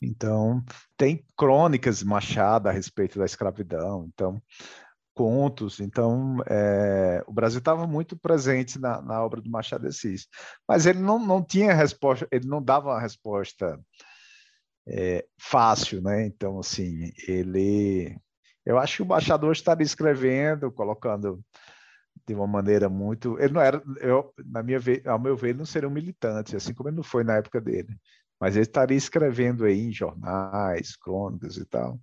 Então, 0.00 0.62
tem 0.96 1.24
crônicas 1.36 1.98
de 1.98 2.06
Machado 2.06 2.68
a 2.68 2.72
respeito 2.72 3.18
da 3.18 3.24
escravidão. 3.24 4.08
Então, 4.12 4.40
contos. 5.14 5.80
Então, 5.80 6.38
é, 6.46 7.22
o 7.26 7.32
Brasil 7.32 7.58
estava 7.58 7.86
muito 7.86 8.16
presente 8.16 8.78
na, 8.78 9.02
na, 9.02 9.22
obra 9.22 9.40
do 9.40 9.50
Machado 9.50 9.82
de 9.82 9.88
Assis, 9.88 10.26
mas 10.66 10.86
ele 10.86 11.00
não, 11.00 11.18
não 11.18 11.44
tinha 11.44 11.74
resposta, 11.74 12.26
ele 12.30 12.48
não 12.48 12.62
dava 12.62 12.88
uma 12.88 13.00
resposta 13.00 13.78
é, 14.88 15.26
fácil, 15.38 16.00
né? 16.00 16.26
Então, 16.26 16.58
assim, 16.58 17.12
ele, 17.28 18.16
eu 18.64 18.78
acho 18.78 18.96
que 18.96 19.02
o 19.02 19.06
Machado 19.06 19.46
hoje 19.46 19.60
estaria 19.60 19.84
escrevendo, 19.84 20.72
colocando 20.72 21.40
de 22.26 22.34
uma 22.34 22.46
maneira 22.46 22.88
muito, 22.88 23.38
ele 23.38 23.52
não 23.52 23.60
era, 23.60 23.82
eu, 24.00 24.32
na 24.46 24.62
minha, 24.62 24.78
ao 25.06 25.18
meu 25.18 25.36
ver, 25.36 25.50
ele 25.50 25.58
não 25.58 25.64
seria 25.66 25.88
um 25.88 25.92
militante, 25.92 26.56
assim 26.56 26.72
como 26.72 26.88
ele 26.88 26.96
não 26.96 27.02
foi 27.02 27.24
na 27.24 27.36
época 27.36 27.60
dele, 27.60 27.96
mas 28.40 28.56
ele 28.56 28.64
estaria 28.64 28.96
escrevendo 28.96 29.64
aí 29.64 29.80
em 29.80 29.92
jornais, 29.92 30.96
crônicas 30.96 31.56
e 31.56 31.64
tal 31.66 32.00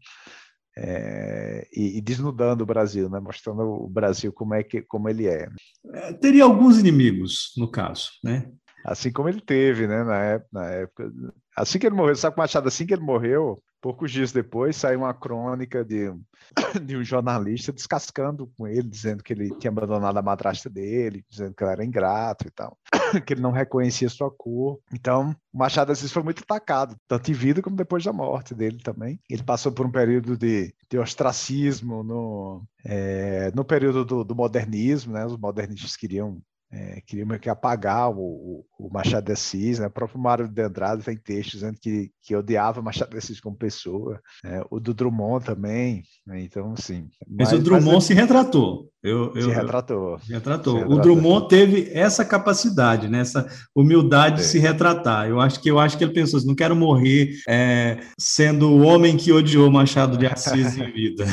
é, 0.80 1.68
e, 1.74 1.98
e, 1.98 2.02
desnudando 2.02 2.62
o 2.62 2.66
Brasil, 2.66 3.10
né? 3.10 3.20
mostrando 3.20 3.62
o 3.62 3.90
Brasil 3.90 4.32
como 4.32 4.54
é 4.54 4.62
que 4.62 4.82
como 4.84 5.10
ele 5.10 5.28
é. 5.28 5.50
é. 5.92 6.14
Teria 6.14 6.44
alguns 6.44 6.78
inimigos 6.78 7.54
no 7.58 7.70
caso, 7.70 8.12
né? 8.24 8.52
Assim 8.86 9.12
como 9.12 9.28
ele 9.28 9.42
teve, 9.42 9.88
né? 9.88 10.04
Na 10.04 10.18
época, 10.18 10.50
na 10.54 10.66
época, 10.70 11.12
assim 11.56 11.80
que 11.80 11.88
ele 11.88 11.96
morreu, 11.96 12.16
sabe 12.16 12.38
Machado? 12.38 12.68
Assim 12.68 12.86
que 12.86 12.94
ele 12.94 13.02
morreu, 13.02 13.62
poucos 13.82 14.12
dias 14.12 14.32
depois 14.32 14.76
saiu 14.76 15.00
uma 15.00 15.14
crônica 15.14 15.84
de, 15.84 16.12
de 16.84 16.98
um 16.98 17.04
jornalista 17.04 17.72
descascando 17.72 18.48
com 18.58 18.68
ele, 18.68 18.84
dizendo 18.84 19.24
que 19.24 19.34
ele 19.34 19.50
tinha 19.58 19.72
abandonado 19.72 20.18
a 20.18 20.22
madrasta 20.22 20.70
dele, 20.70 21.26
dizendo 21.30 21.54
que 21.54 21.64
ele 21.64 21.72
era 21.72 21.86
ingrato 21.86 22.48
e 22.48 22.52
tal, 22.52 22.78
que 23.26 23.34
ele 23.34 23.42
não 23.42 23.52
reconhecia 23.52 24.10
sua 24.10 24.32
cor. 24.32 24.80
Então, 24.94 25.36
o 25.54 25.58
Machado 25.58 25.92
Assis 25.92 26.12
foi 26.12 26.24
muito 26.24 26.44
atacado, 26.44 26.96
tanto 27.08 27.32
em 27.32 27.34
vida 27.34 27.62
como 27.62 27.76
depois 27.76 28.04
da 28.04 28.14
morte 28.14 28.54
dele 28.54 28.78
também. 28.84 29.20
Ele 29.30 29.44
passou 29.44 29.72
por 29.72 29.86
um 29.86 29.92
período 29.92 30.38
de, 30.38 30.74
de 30.90 30.98
ostracismo 30.98 32.04
no, 32.04 32.64
é, 32.86 33.52
no 33.56 33.64
período 33.64 34.04
do, 34.04 34.24
do 34.24 34.36
modernismo, 34.36 35.14
né? 35.14 35.26
Os 35.26 35.38
modernistas 35.38 35.96
queriam 35.96 36.42
é, 36.72 37.02
queria 37.06 37.40
que 37.40 37.50
apagar 37.50 38.10
o, 38.12 38.66
o, 38.78 38.90
Machado 38.92 39.26
de 39.26 39.32
Assis, 39.32 39.80
né? 39.80 39.88
o 39.88 39.92
próprio 39.92 40.20
Mário 40.20 40.48
de 40.48 40.62
Andrade 40.62 41.04
tem 41.04 41.16
textos 41.16 41.60
dizendo 41.60 41.78
que, 41.82 42.12
que 42.22 42.36
odiava 42.36 42.82
Machado 42.82 43.12
de 43.12 43.18
Assis 43.18 43.40
como 43.40 43.56
pessoa, 43.56 44.20
é, 44.44 44.62
o 44.70 44.80
do 44.80 44.94
Drummond 44.94 45.46
também, 45.46 46.04
né? 46.26 46.42
então 46.42 46.74
assim... 46.78 47.08
Mas, 47.26 47.52
mas 47.52 47.60
o 47.60 47.64
Drummond 47.64 47.96
mas, 47.96 48.04
se 48.04 48.14
retratou. 48.14 48.92
Eu, 49.02 49.34
eu, 49.34 49.44
se 49.44 49.50
retratou. 49.50 50.20
Se 50.20 50.34
retratou. 50.34 50.74
Se 50.74 50.78
retratou. 50.80 50.98
O 50.98 51.02
Drummond 51.02 51.48
teve 51.48 51.90
essa 51.94 52.26
capacidade, 52.26 53.08
né? 53.08 53.20
essa 53.22 53.48
humildade 53.74 54.42
Sim. 54.42 54.44
de 54.44 54.50
se 54.50 54.60
retratar. 54.60 55.28
Eu 55.30 55.40
acho 55.40 55.62
que 55.62 55.72
eu 55.72 55.80
acho 55.80 55.98
que 55.98 56.04
ele 56.04 56.14
pensou 56.14 56.38
assim, 56.38 56.48
não 56.48 56.56
quero 56.56 56.76
morrer 56.76 57.32
é, 57.48 58.00
sendo 58.20 58.70
o 58.72 58.82
homem 58.82 59.16
que 59.16 59.32
odiou 59.32 59.72
Machado 59.72 60.18
de 60.18 60.26
Assis 60.26 60.78
em 60.78 60.92
vida. 60.92 61.26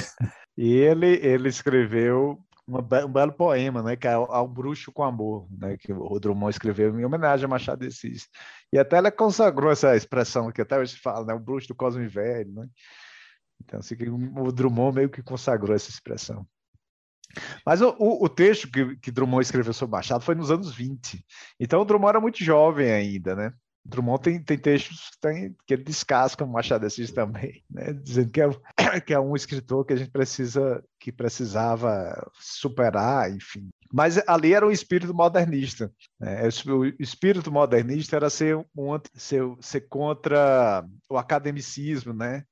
E 0.57 0.73
ele, 0.73 1.19
ele 1.21 1.49
escreveu 1.49 2.39
um 2.67 3.13
belo 3.13 3.33
poema, 3.33 3.83
né, 3.83 3.97
que 3.97 4.09
é 4.09 4.13
Ao 4.13 4.49
Bruxo 4.49 4.91
com 4.91 5.03
Amor, 5.03 5.47
né, 5.51 5.77
que 5.77 5.93
o 5.93 6.19
Drummond 6.19 6.51
escreveu 6.51 6.99
em 6.99 7.05
homenagem 7.05 7.45
a 7.45 7.49
Machado 7.49 7.81
de 7.81 7.89
Assis. 7.89 8.29
E 8.73 8.79
até 8.79 8.97
ela 8.97 9.11
consagrou 9.11 9.71
essa 9.71 9.95
expressão 9.95 10.51
que 10.51 10.63
até 10.63 10.79
hoje 10.79 10.97
fala, 10.97 11.27
né, 11.27 11.35
o 11.35 11.39
bruxo 11.39 11.69
do 11.69 11.75
Cosme 11.75 12.07
Velho, 12.07 12.53
né? 12.53 12.69
Então, 13.63 13.81
assim, 13.81 13.95
o 14.37 14.53
Drummond 14.53 14.97
meio 14.97 15.11
que 15.11 15.23
consagrou 15.23 15.75
essa 15.75 15.91
expressão. 15.91 16.47
Mas 17.65 17.81
o, 17.81 17.95
o, 17.99 18.25
o 18.25 18.29
texto 18.29 18.71
que, 18.71 18.97
que, 18.97 19.11
Drummond 19.11 19.45
escreveu 19.45 19.73
sobre 19.73 19.97
Machado 19.97 20.25
foi 20.25 20.35
nos 20.35 20.51
anos 20.51 20.75
20. 20.75 21.25
Então, 21.59 21.81
o 21.81 21.85
Drummond 21.85 22.11
era 22.11 22.21
muito 22.21 22.43
jovem 22.43 22.91
ainda, 22.91 23.35
né? 23.35 23.53
Drummond 23.85 24.23
tem, 24.23 24.43
tem 24.43 24.57
textos 24.57 25.11
que, 25.11 25.21
tem, 25.21 25.57
que 25.67 25.75
ele 25.75 25.85
descasca 25.85 26.45
o 26.45 26.49
Machado 26.49 26.81
de 26.81 26.87
Assis 26.87 27.13
também, 27.13 27.63
né? 27.71 27.93
dizendo 27.93 28.31
que 28.31 28.41
é, 28.41 28.49
que 29.05 29.13
é 29.13 29.21
um 29.21 29.37
escritor 29.37 29.85
que 29.85 29.93
a 29.93 29.97
gente 29.97 30.11
precisa, 30.11 30.83
que 30.99 31.13
precisava 31.13 32.31
superar, 32.41 33.31
enfim. 33.31 33.69
Mas 33.93 34.21
ali 34.27 34.55
era 34.55 34.67
um 34.67 34.71
espírito 34.71 35.13
modernista. 35.15 35.93
Né? 36.19 36.49
O 36.67 36.85
espírito 36.99 37.53
modernista 37.53 38.17
era 38.17 38.31
ser, 38.31 38.57
um, 38.57 38.99
ser, 39.15 39.43
ser 39.61 39.83
contra 39.83 40.85
o 41.09 41.19
academicismo, 41.19 42.13
né? 42.13 42.43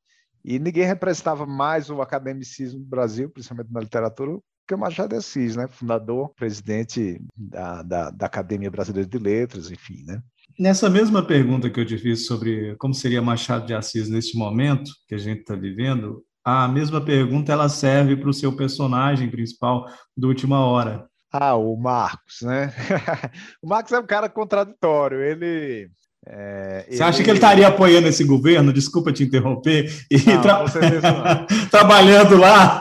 E 0.45 0.59
ninguém 0.59 0.85
representava 0.85 1.47
mais 1.47 1.89
o 1.89 2.03
academicismo 2.03 2.81
no 2.81 2.87
Brasil, 2.87 3.31
principalmente 3.31 3.73
na 3.73 3.81
literatura, 3.81 4.39
que 4.67 4.75
é 4.75 4.77
o 4.77 4.81
Machado 4.81 5.11
de 5.11 5.17
Assis, 5.17 5.57
né? 5.57 5.67
Fundador, 5.69 6.33
presidente 6.35 7.21
da, 7.37 7.83
da, 7.83 8.11
da 8.11 8.27
Academia 8.27 8.71
Brasileira 8.71 9.09
de 9.09 9.19
Letras, 9.19 9.71
enfim, 9.71 10.05
né? 10.05 10.23
Nessa 10.59 10.91
mesma 10.91 11.23
pergunta 11.23 11.71
que 11.71 11.81
eu 11.81 11.87
te 11.87 11.97
fiz 11.99 12.27
sobre 12.27 12.75
como 12.77 12.95
seria 12.95 13.23
Machado 13.23 13.67
de 13.67 13.75
Assis 13.75 14.09
neste 14.09 14.37
momento 14.37 14.91
que 15.09 15.15
a 15.15 15.19
gente 15.19 15.41
está 15.41 15.55
vivendo, 15.55 16.23
a 16.45 16.69
mesma 16.69 17.01
pergunta 17.01 17.53
ela 17.53 17.69
serve 17.69 18.17
para 18.17 18.29
o 18.29 18.35
seu 18.35 18.55
personagem 18.55 19.31
principal 19.31 19.87
do 20.17 20.29
Última 20.29 20.61
Hora. 20.65 21.07
Ah, 21.33 21.55
o 21.55 21.77
Marcos, 21.77 22.43
né? 22.43 22.73
o 23.63 23.69
Marcos 23.69 23.93
é 23.93 23.99
um 23.99 24.07
cara 24.07 24.29
contraditório. 24.29 25.23
Ele 25.23 25.89
é, 26.27 26.85
Você 26.89 26.95
ele... 26.95 27.03
acha 27.03 27.23
que 27.23 27.31
ele 27.31 27.39
estaria 27.39 27.67
apoiando 27.67 28.09
esse 28.09 28.23
governo? 28.25 28.73
Desculpa 28.73 29.13
te 29.13 29.25
interromper. 29.25 29.91
E 30.11 30.19
não, 30.19 30.43
tra... 30.43 31.47
trabalhando 31.71 32.37
lá? 32.37 32.81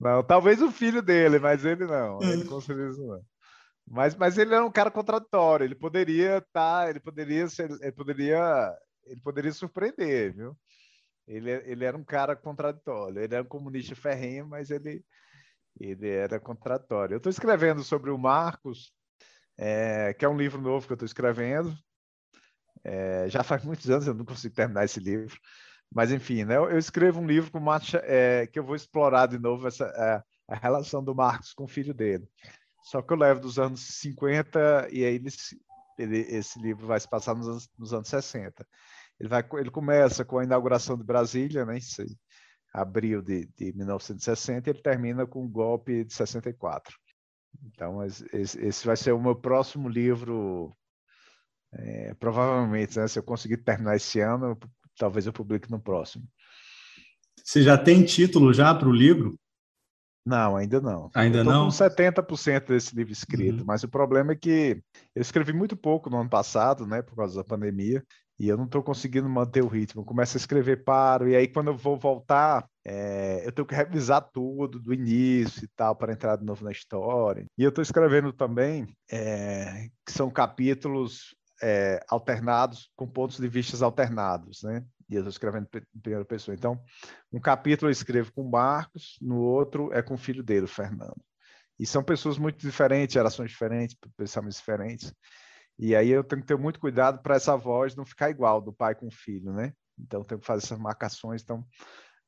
Não, 0.00 0.22
talvez 0.22 0.60
o 0.60 0.70
filho 0.70 1.02
dele, 1.02 1.38
mas 1.38 1.64
ele 1.64 1.86
não. 1.86 2.20
Ele 2.22 2.44
com 2.44 2.60
certeza 2.60 3.00
não. 3.02 3.20
Mas, 3.86 4.14
mas 4.16 4.38
ele 4.38 4.54
era 4.54 4.64
um 4.64 4.70
cara 4.70 4.90
contraditório. 4.90 5.64
Ele 5.64 5.74
poderia 5.74 6.40
tá, 6.52 6.88
ele 6.88 7.00
poderia 7.00 7.48
ser, 7.48 7.70
ele 7.70 7.92
poderia, 7.92 8.74
ele 9.04 9.20
poderia 9.20 9.52
surpreender, 9.52 10.34
viu? 10.34 10.56
Ele, 11.26 11.50
ele 11.50 11.84
era 11.84 11.96
um 11.96 12.04
cara 12.04 12.36
contraditório. 12.36 13.20
Ele 13.20 13.34
era 13.34 13.44
um 13.44 13.48
comunista 13.48 13.94
ferrenho, 13.94 14.46
mas 14.48 14.70
ele, 14.70 15.04
ele 15.78 16.08
era 16.08 16.40
contraditório. 16.40 17.14
Eu 17.14 17.18
estou 17.18 17.30
escrevendo 17.30 17.82
sobre 17.82 18.10
o 18.10 18.18
Marcos, 18.18 18.92
é, 19.58 20.14
que 20.14 20.24
é 20.24 20.28
um 20.28 20.36
livro 20.36 20.60
novo 20.60 20.86
que 20.86 20.92
eu 20.92 20.96
estou 20.96 21.06
escrevendo. 21.06 21.74
É, 22.82 23.28
já 23.28 23.42
faz 23.42 23.64
muitos 23.64 23.88
anos 23.88 24.06
eu 24.06 24.14
não 24.14 24.24
consigo 24.24 24.54
terminar 24.54 24.84
esse 24.84 25.00
livro. 25.00 25.38
Mas, 25.92 26.10
enfim, 26.10 26.44
né, 26.44 26.56
eu, 26.56 26.70
eu 26.70 26.78
escrevo 26.78 27.20
um 27.20 27.26
livro 27.26 27.50
com 27.50 27.60
Marcha, 27.60 28.02
é, 28.04 28.46
que 28.46 28.58
eu 28.58 28.64
vou 28.64 28.74
explorar 28.74 29.26
de 29.26 29.38
novo 29.38 29.68
essa, 29.68 29.84
é, 29.86 30.22
a 30.52 30.56
relação 30.56 31.02
do 31.02 31.14
Marcos 31.14 31.52
com 31.52 31.64
o 31.64 31.68
filho 31.68 31.94
dele. 31.94 32.28
Só 32.84 33.00
que 33.00 33.14
eu 33.14 33.16
levo 33.16 33.40
dos 33.40 33.58
anos 33.58 33.80
50 33.80 34.88
e 34.92 35.04
aí 35.04 35.14
ele, 35.14 35.30
ele, 35.98 36.18
esse 36.18 36.60
livro 36.60 36.86
vai 36.86 37.00
se 37.00 37.08
passar 37.08 37.34
nos 37.34 37.48
anos, 37.48 37.70
nos 37.78 37.94
anos 37.94 38.08
60. 38.08 38.64
Ele, 39.18 39.28
vai, 39.28 39.42
ele 39.54 39.70
começa 39.70 40.22
com 40.22 40.38
a 40.38 40.44
inauguração 40.44 40.94
de 40.98 41.02
Brasília, 41.02 41.64
né, 41.64 41.78
em 41.78 42.16
abril 42.74 43.22
de, 43.22 43.46
de 43.56 43.72
1960, 43.74 44.68
e 44.68 44.72
ele 44.72 44.82
termina 44.82 45.26
com 45.26 45.46
o 45.46 45.48
golpe 45.48 46.04
de 46.04 46.12
64. 46.12 46.94
Então, 47.68 48.04
esse, 48.04 48.26
esse 48.32 48.86
vai 48.86 48.96
ser 48.98 49.12
o 49.12 49.22
meu 49.22 49.34
próximo 49.34 49.88
livro, 49.88 50.76
é, 51.72 52.12
provavelmente, 52.14 52.98
né, 52.98 53.08
se 53.08 53.18
eu 53.18 53.22
conseguir 53.22 53.58
terminar 53.58 53.96
esse 53.96 54.20
ano, 54.20 54.58
talvez 54.98 55.24
eu 55.24 55.32
publique 55.32 55.70
no 55.70 55.80
próximo. 55.80 56.28
Você 57.42 57.62
já 57.62 57.78
tem 57.78 58.04
título 58.04 58.52
já 58.52 58.74
para 58.74 58.88
o 58.88 58.92
livro? 58.92 59.38
Não, 60.24 60.56
ainda 60.56 60.80
não. 60.80 61.10
Ainda 61.14 61.38
eu 61.38 61.44
não? 61.44 61.66
com 61.66 61.70
70% 61.70 62.68
desse 62.68 62.96
livro 62.96 63.12
escrito, 63.12 63.60
uhum. 63.60 63.66
mas 63.66 63.82
o 63.82 63.88
problema 63.88 64.32
é 64.32 64.36
que 64.36 64.82
eu 65.14 65.20
escrevi 65.20 65.52
muito 65.52 65.76
pouco 65.76 66.08
no 66.08 66.18
ano 66.18 66.30
passado, 66.30 66.86
né, 66.86 67.02
por 67.02 67.14
causa 67.14 67.36
da 67.36 67.44
pandemia, 67.44 68.02
e 68.38 68.48
eu 68.48 68.56
não 68.56 68.64
estou 68.64 68.82
conseguindo 68.82 69.28
manter 69.28 69.62
o 69.62 69.68
ritmo. 69.68 70.04
Começo 70.04 70.36
a 70.36 70.40
escrever, 70.40 70.82
paro, 70.82 71.28
e 71.28 71.36
aí 71.36 71.46
quando 71.46 71.68
eu 71.68 71.76
vou 71.76 71.98
voltar, 71.98 72.66
é, 72.84 73.42
eu 73.46 73.52
tenho 73.52 73.66
que 73.66 73.74
revisar 73.74 74.22
tudo 74.32 74.80
do 74.80 74.94
início 74.94 75.64
e 75.64 75.68
tal, 75.76 75.94
para 75.94 76.12
entrar 76.12 76.36
de 76.36 76.44
novo 76.44 76.64
na 76.64 76.72
história. 76.72 77.44
E 77.56 77.62
eu 77.62 77.68
estou 77.68 77.82
escrevendo 77.82 78.32
também, 78.32 78.86
é, 79.12 79.88
que 80.06 80.12
são 80.12 80.30
capítulos 80.30 81.34
é, 81.62 82.04
alternados, 82.08 82.90
com 82.96 83.06
pontos 83.06 83.38
de 83.38 83.48
vista 83.48 83.82
alternados, 83.84 84.62
né? 84.62 84.84
E 85.08 85.14
eu 85.14 85.20
estou 85.20 85.30
escrevendo 85.30 85.68
em 85.74 86.00
primeira 86.00 86.24
pessoa. 86.24 86.54
Então, 86.54 86.82
um 87.32 87.40
capítulo 87.40 87.88
eu 87.88 87.92
escrevo 87.92 88.32
com 88.32 88.48
Marcos, 88.48 89.16
no 89.20 89.38
outro 89.40 89.92
é 89.92 90.02
com 90.02 90.14
o 90.14 90.18
filho 90.18 90.42
dele, 90.42 90.64
o 90.64 90.68
Fernando. 90.68 91.20
E 91.78 91.86
são 91.86 92.02
pessoas 92.02 92.38
muito 92.38 92.58
diferentes, 92.58 93.14
gerações 93.14 93.50
diferentes, 93.50 93.96
pensamentos 94.16 94.58
diferentes. 94.58 95.12
E 95.78 95.94
aí 95.94 96.10
eu 96.10 96.22
tenho 96.22 96.40
que 96.40 96.48
ter 96.48 96.56
muito 96.56 96.78
cuidado 96.78 97.20
para 97.20 97.34
essa 97.34 97.56
voz 97.56 97.96
não 97.96 98.06
ficar 98.06 98.30
igual 98.30 98.60
do 98.60 98.72
pai 98.72 98.94
com 98.94 99.08
o 99.08 99.10
filho, 99.10 99.52
né? 99.52 99.72
Então 99.98 100.22
tenho 100.22 100.40
que 100.40 100.46
fazer 100.46 100.64
essas 100.64 100.78
marcações. 100.78 101.42
Então 101.42 101.66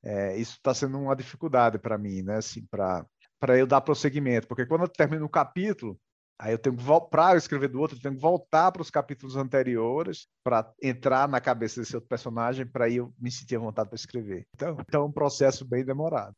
é, 0.05 0.37
isso 0.37 0.55
está 0.57 0.75
sendo 0.75 0.99
uma 0.99 1.15
dificuldade 1.15 1.79
para 1.79 1.97
mim, 1.97 2.23
né? 2.23 2.37
Assim, 2.37 2.65
para 2.67 3.07
para 3.39 3.59
eu 3.59 3.67
dar 3.67 3.83
prosseguimento, 3.83 4.49
porque 4.49 4.65
quando 4.65 4.83
eu 4.83 4.89
termino 4.89 5.27
o 5.27 5.29
capítulo, 5.29 6.01
aí 6.39 6.53
eu 6.53 6.59
tenho 6.59 6.77
que 6.77 6.85
para 7.11 7.37
escrever 7.37 7.69
do 7.69 7.81
outro, 7.81 7.97
eu 7.97 8.03
tenho 8.03 8.15
que 8.15 8.21
voltar 8.21 8.71
para 8.71 8.83
os 8.83 8.91
capítulos 8.91 9.37
anteriores 9.37 10.27
para 10.45 10.71
entrar 10.83 11.29
na 11.29 11.41
cabeça 11.41 11.81
desse 11.81 11.95
outro 11.95 12.09
personagem 12.09 12.67
para 12.67 12.89
eu 12.89 13.13
me 13.19 13.31
sentir 13.31 13.57
à 13.57 13.61
vontade 13.61 13.89
para 13.89 13.97
escrever. 13.97 14.47
Então, 14.55 14.77
então 14.81 15.03
é 15.03 15.07
um 15.07 15.13
processo 15.13 15.65
bem 15.65 15.85
demorado. 15.85 16.35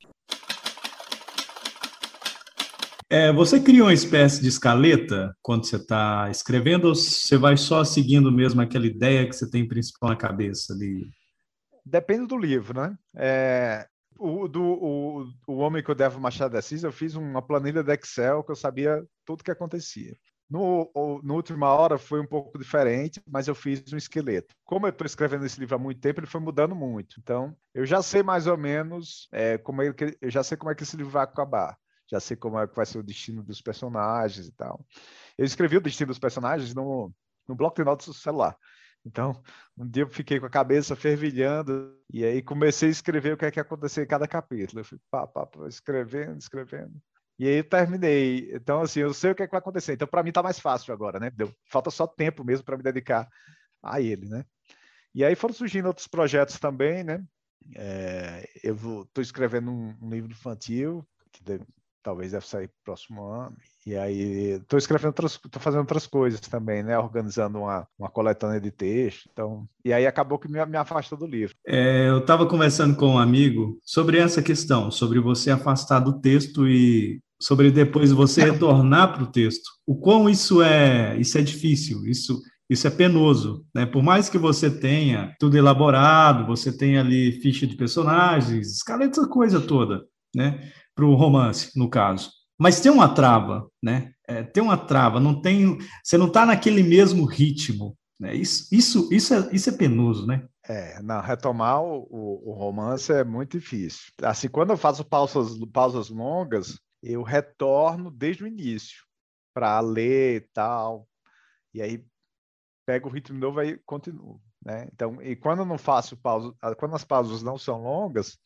É, 3.10 3.32
você 3.32 3.58
cria 3.58 3.82
uma 3.82 3.94
espécie 3.94 4.42
de 4.42 4.48
escaleta 4.48 5.34
quando 5.40 5.64
você 5.64 5.76
está 5.76 6.28
escrevendo 6.30 6.88
ou 6.88 6.94
você 6.94 7.38
vai 7.38 7.56
só 7.56 7.82
seguindo 7.82 8.30
mesmo 8.30 8.60
aquela 8.60 8.86
ideia 8.86 9.26
que 9.26 9.34
você 9.34 9.48
tem 9.48 9.66
principal 9.66 10.10
na 10.10 10.16
cabeça 10.16 10.74
ali? 10.74 11.10
Depende 11.84 12.26
do 12.26 12.36
livro, 12.36 12.78
né? 12.78 12.94
É, 13.16 13.88
o, 14.18 14.48
do, 14.48 14.62
o, 14.62 15.24
o 15.46 15.56
Homem 15.58 15.82
que 15.82 15.94
devo 15.94 16.20
Machado 16.20 16.52
de 16.52 16.58
Assis, 16.58 16.82
eu 16.82 16.92
fiz 16.92 17.14
uma 17.14 17.40
planilha 17.40 17.82
de 17.82 17.92
Excel 17.92 18.42
que 18.42 18.50
eu 18.50 18.56
sabia 18.56 19.02
tudo 19.24 19.44
que 19.44 19.50
acontecia. 19.50 20.16
No, 20.50 20.90
no 21.22 21.34
última 21.34 21.68
hora 21.72 21.98
foi 21.98 22.20
um 22.20 22.26
pouco 22.26 22.58
diferente, 22.58 23.22
mas 23.26 23.48
eu 23.48 23.54
fiz 23.54 23.92
um 23.92 23.98
esqueleto. 23.98 24.54
Como 24.64 24.86
eu 24.86 24.90
estou 24.90 25.06
escrevendo 25.06 25.44
esse 25.44 25.60
livro 25.60 25.76
há 25.76 25.78
muito 25.78 26.00
tempo, 26.00 26.20
ele 26.20 26.26
foi 26.26 26.40
mudando 26.40 26.74
muito. 26.74 27.16
Então, 27.20 27.54
eu 27.74 27.84
já 27.84 28.02
sei 28.02 28.22
mais 28.22 28.46
ou 28.46 28.56
menos 28.56 29.28
é, 29.30 29.58
como 29.58 29.82
é 29.82 29.92
que 29.92 30.16
eu 30.20 30.30
já 30.30 30.42
sei 30.42 30.56
como 30.56 30.70
é 30.70 30.74
que 30.74 30.82
esse 30.82 30.96
livro 30.96 31.12
vai 31.12 31.24
acabar 31.24 31.76
já 32.10 32.18
sei 32.18 32.36
como 32.36 32.58
é 32.58 32.66
que 32.66 32.74
vai 32.74 32.86
ser 32.86 32.98
o 32.98 33.02
destino 33.02 33.42
dos 33.42 33.60
personagens 33.60 34.46
e 34.46 34.52
tal. 34.52 34.84
Eu 35.36 35.44
escrevi 35.44 35.76
o 35.76 35.80
destino 35.80 36.08
dos 36.08 36.18
personagens 36.18 36.74
no, 36.74 37.12
no 37.46 37.54
bloco 37.54 37.76
de 37.76 37.84
notas 37.84 38.06
do 38.06 38.14
celular. 38.14 38.56
Então, 39.04 39.42
um 39.76 39.88
dia 39.88 40.02
eu 40.02 40.08
fiquei 40.08 40.38
com 40.38 40.46
a 40.46 40.50
cabeça 40.50 40.94
fervilhando 40.94 41.96
e 42.12 42.24
aí 42.24 42.42
comecei 42.42 42.88
a 42.88 42.92
escrever 42.92 43.34
o 43.34 43.36
que 43.36 43.44
é 43.46 43.50
que 43.50 43.58
ia 43.58 43.62
acontecer 43.62 44.02
em 44.02 44.06
cada 44.06 44.28
capítulo. 44.28 44.80
Eu 44.80 44.84
fui 44.84 44.98
pá, 45.10 45.26
pá, 45.26 45.46
pá, 45.46 45.66
escrevendo, 45.66 46.38
escrevendo. 46.38 47.00
E 47.38 47.46
aí 47.46 47.56
eu 47.58 47.64
terminei. 47.64 48.50
Então, 48.52 48.82
assim, 48.82 49.00
eu 49.00 49.14
sei 49.14 49.30
o 49.30 49.34
que 49.34 49.42
é 49.42 49.46
que 49.46 49.52
vai 49.52 49.60
acontecer. 49.60 49.92
Então, 49.92 50.08
para 50.08 50.22
mim 50.22 50.32
tá 50.32 50.42
mais 50.42 50.58
fácil 50.58 50.92
agora, 50.92 51.20
né? 51.20 51.30
Deu, 51.30 51.54
falta 51.70 51.90
só 51.90 52.06
tempo 52.06 52.44
mesmo 52.44 52.64
para 52.64 52.76
me 52.76 52.82
dedicar 52.82 53.28
a 53.82 54.00
ele, 54.00 54.28
né? 54.28 54.44
E 55.14 55.24
aí 55.24 55.34
foram 55.34 55.54
surgindo 55.54 55.86
outros 55.86 56.08
projetos 56.08 56.58
também, 56.58 57.04
né? 57.04 57.24
É, 57.76 58.48
eu 58.62 58.74
estou 59.02 59.22
escrevendo 59.22 59.70
um, 59.70 59.96
um, 60.00 60.10
livro 60.10 60.30
infantil 60.30 61.06
que 61.32 61.42
talvez 62.08 62.32
deve 62.32 62.46
sair 62.46 62.70
próximo 62.82 63.26
ano. 63.26 63.54
E 63.86 63.94
aí 63.94 64.58
estou 64.62 64.78
escrevendo 64.78 65.14
estou 65.26 65.60
fazendo 65.60 65.80
outras 65.80 66.06
coisas 66.06 66.40
também, 66.40 66.82
né? 66.82 66.98
Organizando 66.98 67.58
uma, 67.58 67.86
uma 67.98 68.08
coletânea 68.08 68.58
de 68.58 68.70
texto. 68.70 69.28
Então, 69.30 69.68
e 69.84 69.92
aí 69.92 70.06
acabou 70.06 70.38
que 70.38 70.48
me, 70.48 70.64
me 70.64 70.78
afasta 70.78 71.14
do 71.14 71.26
livro. 71.26 71.54
É, 71.66 72.08
eu 72.08 72.18
estava 72.18 72.46
conversando 72.46 72.96
com 72.96 73.08
um 73.08 73.18
amigo 73.18 73.78
sobre 73.84 74.16
essa 74.16 74.40
questão, 74.40 74.90
sobre 74.90 75.20
você 75.20 75.50
afastar 75.50 76.00
do 76.00 76.18
texto 76.18 76.66
e 76.66 77.20
sobre 77.38 77.70
depois 77.70 78.10
você 78.10 78.42
retornar 78.42 79.12
para 79.12 79.24
o 79.24 79.30
texto. 79.30 79.68
O 79.86 79.94
quão 79.94 80.30
isso 80.30 80.62
é, 80.62 81.14
isso 81.18 81.36
é 81.36 81.42
difícil, 81.42 82.06
isso 82.06 82.40
isso 82.70 82.86
é 82.86 82.90
penoso, 82.90 83.64
né? 83.74 83.86
Por 83.86 84.02
mais 84.02 84.28
que 84.28 84.36
você 84.36 84.70
tenha 84.70 85.34
tudo 85.40 85.56
elaborado, 85.56 86.46
você 86.46 86.70
tenha 86.70 87.00
ali 87.00 87.40
ficha 87.40 87.66
de 87.66 87.74
personagens, 87.76 88.72
escaleta 88.72 89.20
essa 89.20 89.28
coisa 89.28 89.58
toda, 89.58 90.04
né? 90.34 90.70
Para 90.98 91.06
o 91.06 91.14
romance, 91.14 91.70
no 91.78 91.88
caso. 91.88 92.32
Mas 92.58 92.80
tem 92.80 92.90
uma 92.90 93.14
trava, 93.14 93.70
né? 93.80 94.12
É, 94.26 94.42
tem 94.42 94.60
uma 94.60 94.76
trava, 94.76 95.20
não 95.20 95.40
tem. 95.40 95.78
Você 96.02 96.18
não 96.18 96.26
está 96.26 96.44
naquele 96.44 96.82
mesmo 96.82 97.24
ritmo. 97.24 97.96
Né? 98.18 98.34
Isso, 98.34 98.66
isso, 98.72 99.08
isso, 99.12 99.32
é, 99.32 99.48
isso 99.52 99.70
é 99.70 99.76
penoso, 99.76 100.26
né? 100.26 100.44
É, 100.68 101.00
não, 101.00 101.20
retomar 101.20 101.80
o, 101.80 102.08
o, 102.10 102.52
romance 102.52 103.12
é 103.12 103.22
muito 103.22 103.60
difícil. 103.60 104.12
Assim, 104.24 104.48
quando 104.48 104.70
eu 104.70 104.76
faço 104.76 105.04
pausas, 105.04 105.56
pausas 105.72 106.08
longas, 106.10 106.80
eu 107.00 107.22
retorno 107.22 108.10
desde 108.10 108.42
o 108.42 108.46
início 108.48 109.04
para 109.54 109.78
ler 109.78 110.42
e 110.42 110.48
tal. 110.52 111.08
E 111.72 111.80
aí 111.80 112.04
pego 112.84 113.08
o 113.08 113.12
ritmo 113.12 113.38
novo 113.38 113.62
e 113.62 113.78
continuo. 113.86 114.42
Né? 114.66 114.88
Então, 114.92 115.22
e 115.22 115.36
quando 115.36 115.60
eu 115.60 115.66
não 115.66 115.78
faço 115.78 116.16
pausa, 116.16 116.52
quando 116.76 116.96
as 116.96 117.04
pausas 117.04 117.40
não 117.40 117.56
são 117.56 117.84
longas, 117.84 118.36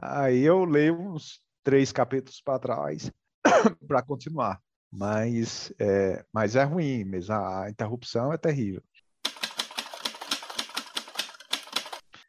aí 0.00 0.40
eu 0.40 0.64
leio 0.64 0.98
uns 0.98 1.46
três 1.62 1.92
capítulos 1.92 2.40
para 2.40 2.58
trás 2.58 3.10
para 3.86 4.02
continuar. 4.02 4.60
Mas 4.90 5.72
é, 5.78 6.24
mas 6.32 6.56
é 6.56 6.64
ruim 6.64 7.04
mesmo, 7.04 7.34
a 7.34 7.68
interrupção 7.68 8.32
é 8.32 8.38
terrível. 8.38 8.82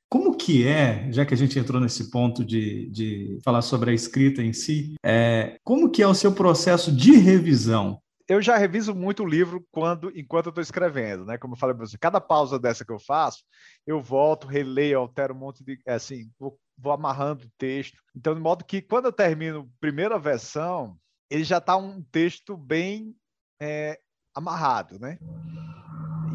Como 0.09 0.35
que 0.35 0.67
é, 0.67 1.11
já 1.11 1.23
que 1.23 1.35
a 1.35 1.37
gente 1.37 1.59
entrou 1.59 1.79
nesse 1.79 2.09
ponto 2.09 2.43
de, 2.43 2.89
de 2.89 3.39
falar 3.45 3.61
sobre 3.61 3.91
a 3.91 3.93
escrita 3.93 4.41
em 4.41 4.51
si, 4.51 4.95
é, 5.05 5.59
como 5.63 5.89
que 5.89 6.01
é 6.01 6.07
o 6.07 6.15
seu 6.15 6.33
processo 6.33 6.91
de 6.91 7.11
revisão? 7.11 8.01
Eu 8.27 8.41
já 8.41 8.57
reviso 8.57 8.93
muito 8.93 9.23
o 9.23 9.27
livro 9.27 9.63
quando, 9.71 10.11
enquanto 10.17 10.47
eu 10.47 10.49
estou 10.49 10.61
escrevendo, 10.61 11.25
né? 11.25 11.37
Como 11.37 11.53
eu 11.53 11.57
falei 11.57 11.75
para 11.75 11.85
você, 11.85 11.97
cada 11.97 12.19
pausa 12.19 12.59
dessa 12.59 12.83
que 12.83 12.91
eu 12.91 12.99
faço, 12.99 13.43
eu 13.85 14.01
volto, 14.01 14.47
releio, 14.47 14.99
altero 14.99 15.33
um 15.33 15.37
monte 15.37 15.63
de, 15.63 15.79
assim, 15.87 16.29
vou 16.39 16.57
vou 16.81 16.91
amarrando 16.91 17.45
o 17.45 17.51
texto. 17.57 18.01
Então, 18.15 18.33
de 18.33 18.41
modo 18.41 18.63
que 18.63 18.81
quando 18.81 19.05
eu 19.05 19.13
termino 19.13 19.61
a 19.61 19.79
primeira 19.79 20.17
versão, 20.17 20.97
ele 21.29 21.43
já 21.43 21.57
está 21.57 21.75
um 21.77 22.01
texto 22.01 22.57
bem 22.57 23.15
é, 23.61 23.99
amarrado, 24.33 24.97
né? 24.99 25.19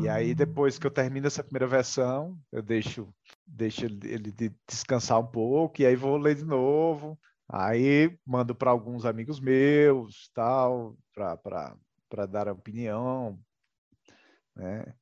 E 0.01 0.09
aí, 0.09 0.35
depois 0.35 0.79
que 0.79 0.87
eu 0.87 0.91
termino 0.91 1.27
essa 1.27 1.43
primeira 1.43 1.67
versão, 1.67 2.39
eu 2.53 2.61
deixo, 2.61 3.09
deixo 3.47 3.87
ele, 3.87 4.33
descansar 4.69 5.19
um 5.21 5.27
pouco, 5.27 5.81
e 5.81 5.87
aí 5.87 5.97
vou 5.97 6.17
ler 6.17 6.35
de 6.35 6.45
novo. 6.45 7.19
Aí 7.49 8.19
mando 8.27 8.55
para 8.55 8.71
alguns 8.71 9.05
amigos 9.05 9.39
meus, 9.39 10.31
tal, 10.35 10.97
para 11.15 12.27
dar 12.27 12.49
opinião, 12.49 13.39
né? 14.57 14.95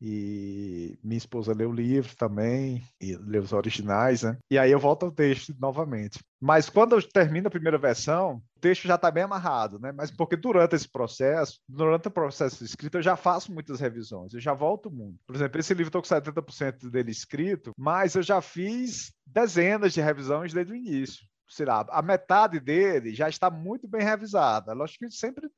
E 0.00 0.98
minha 1.02 1.18
esposa 1.18 1.52
lê 1.52 1.64
o 1.64 1.72
livro 1.72 2.14
também, 2.16 2.82
e 3.00 3.16
lê 3.16 3.38
os 3.38 3.52
originais, 3.52 4.22
né? 4.22 4.36
E 4.50 4.58
aí 4.58 4.70
eu 4.70 4.78
volto 4.78 5.06
ao 5.06 5.12
texto 5.12 5.54
novamente. 5.58 6.20
Mas 6.40 6.70
quando 6.70 6.94
eu 6.94 7.02
termino 7.02 7.48
a 7.48 7.50
primeira 7.50 7.78
versão, 7.78 8.40
o 8.56 8.60
texto 8.60 8.86
já 8.86 8.94
está 8.94 9.10
bem 9.10 9.24
amarrado, 9.24 9.78
né? 9.78 9.92
Mas 9.92 10.10
porque 10.10 10.36
durante 10.36 10.76
esse 10.76 10.88
processo, 10.88 11.58
durante 11.68 12.08
o 12.08 12.12
processo 12.12 12.58
de 12.58 12.64
escrita, 12.64 12.98
eu 12.98 13.02
já 13.02 13.16
faço 13.16 13.52
muitas 13.52 13.80
revisões, 13.80 14.32
eu 14.32 14.40
já 14.40 14.54
volto 14.54 14.90
muito. 14.90 15.18
Por 15.26 15.34
exemplo, 15.34 15.58
esse 15.58 15.74
livro 15.74 15.88
estou 15.88 16.02
com 16.02 16.08
70% 16.08 16.90
dele 16.90 17.10
escrito, 17.10 17.72
mas 17.76 18.14
eu 18.14 18.22
já 18.22 18.40
fiz 18.40 19.12
dezenas 19.26 19.92
de 19.92 20.00
revisões 20.00 20.52
desde 20.52 20.72
o 20.72 20.76
início. 20.76 21.26
Sei 21.48 21.64
lá, 21.64 21.86
a 21.90 22.02
metade 22.02 22.60
dele 22.60 23.14
já 23.14 23.28
está 23.28 23.50
muito 23.50 23.88
bem 23.88 24.02
revisada. 24.02 24.74
Lógico 24.74 25.06
que 25.06 25.10
sempre 25.10 25.48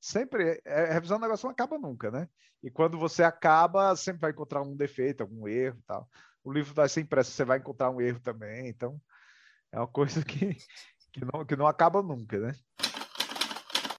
sempre 0.00 0.60
é, 0.64 0.92
revisão 0.92 1.18
do 1.18 1.22
negócio 1.22 1.44
não 1.44 1.52
acaba 1.52 1.78
nunca, 1.78 2.10
né? 2.10 2.28
E 2.62 2.70
quando 2.70 2.98
você 2.98 3.22
acaba, 3.22 3.94
sempre 3.96 4.20
vai 4.20 4.30
encontrar 4.30 4.62
um 4.62 4.76
defeito, 4.76 5.22
algum 5.22 5.46
erro, 5.46 5.78
tal. 5.86 6.08
O 6.42 6.52
livro 6.52 6.74
vai 6.74 6.88
ser 6.88 7.02
impresso, 7.02 7.30
você 7.30 7.44
vai 7.44 7.58
encontrar 7.58 7.90
um 7.90 8.00
erro 8.00 8.20
também. 8.20 8.68
Então 8.68 9.00
é 9.72 9.78
uma 9.78 9.86
coisa 9.86 10.24
que 10.24 10.56
que 11.12 11.24
não 11.24 11.44
que 11.44 11.56
não 11.56 11.66
acaba 11.66 12.02
nunca, 12.02 12.38
né? 12.38 12.54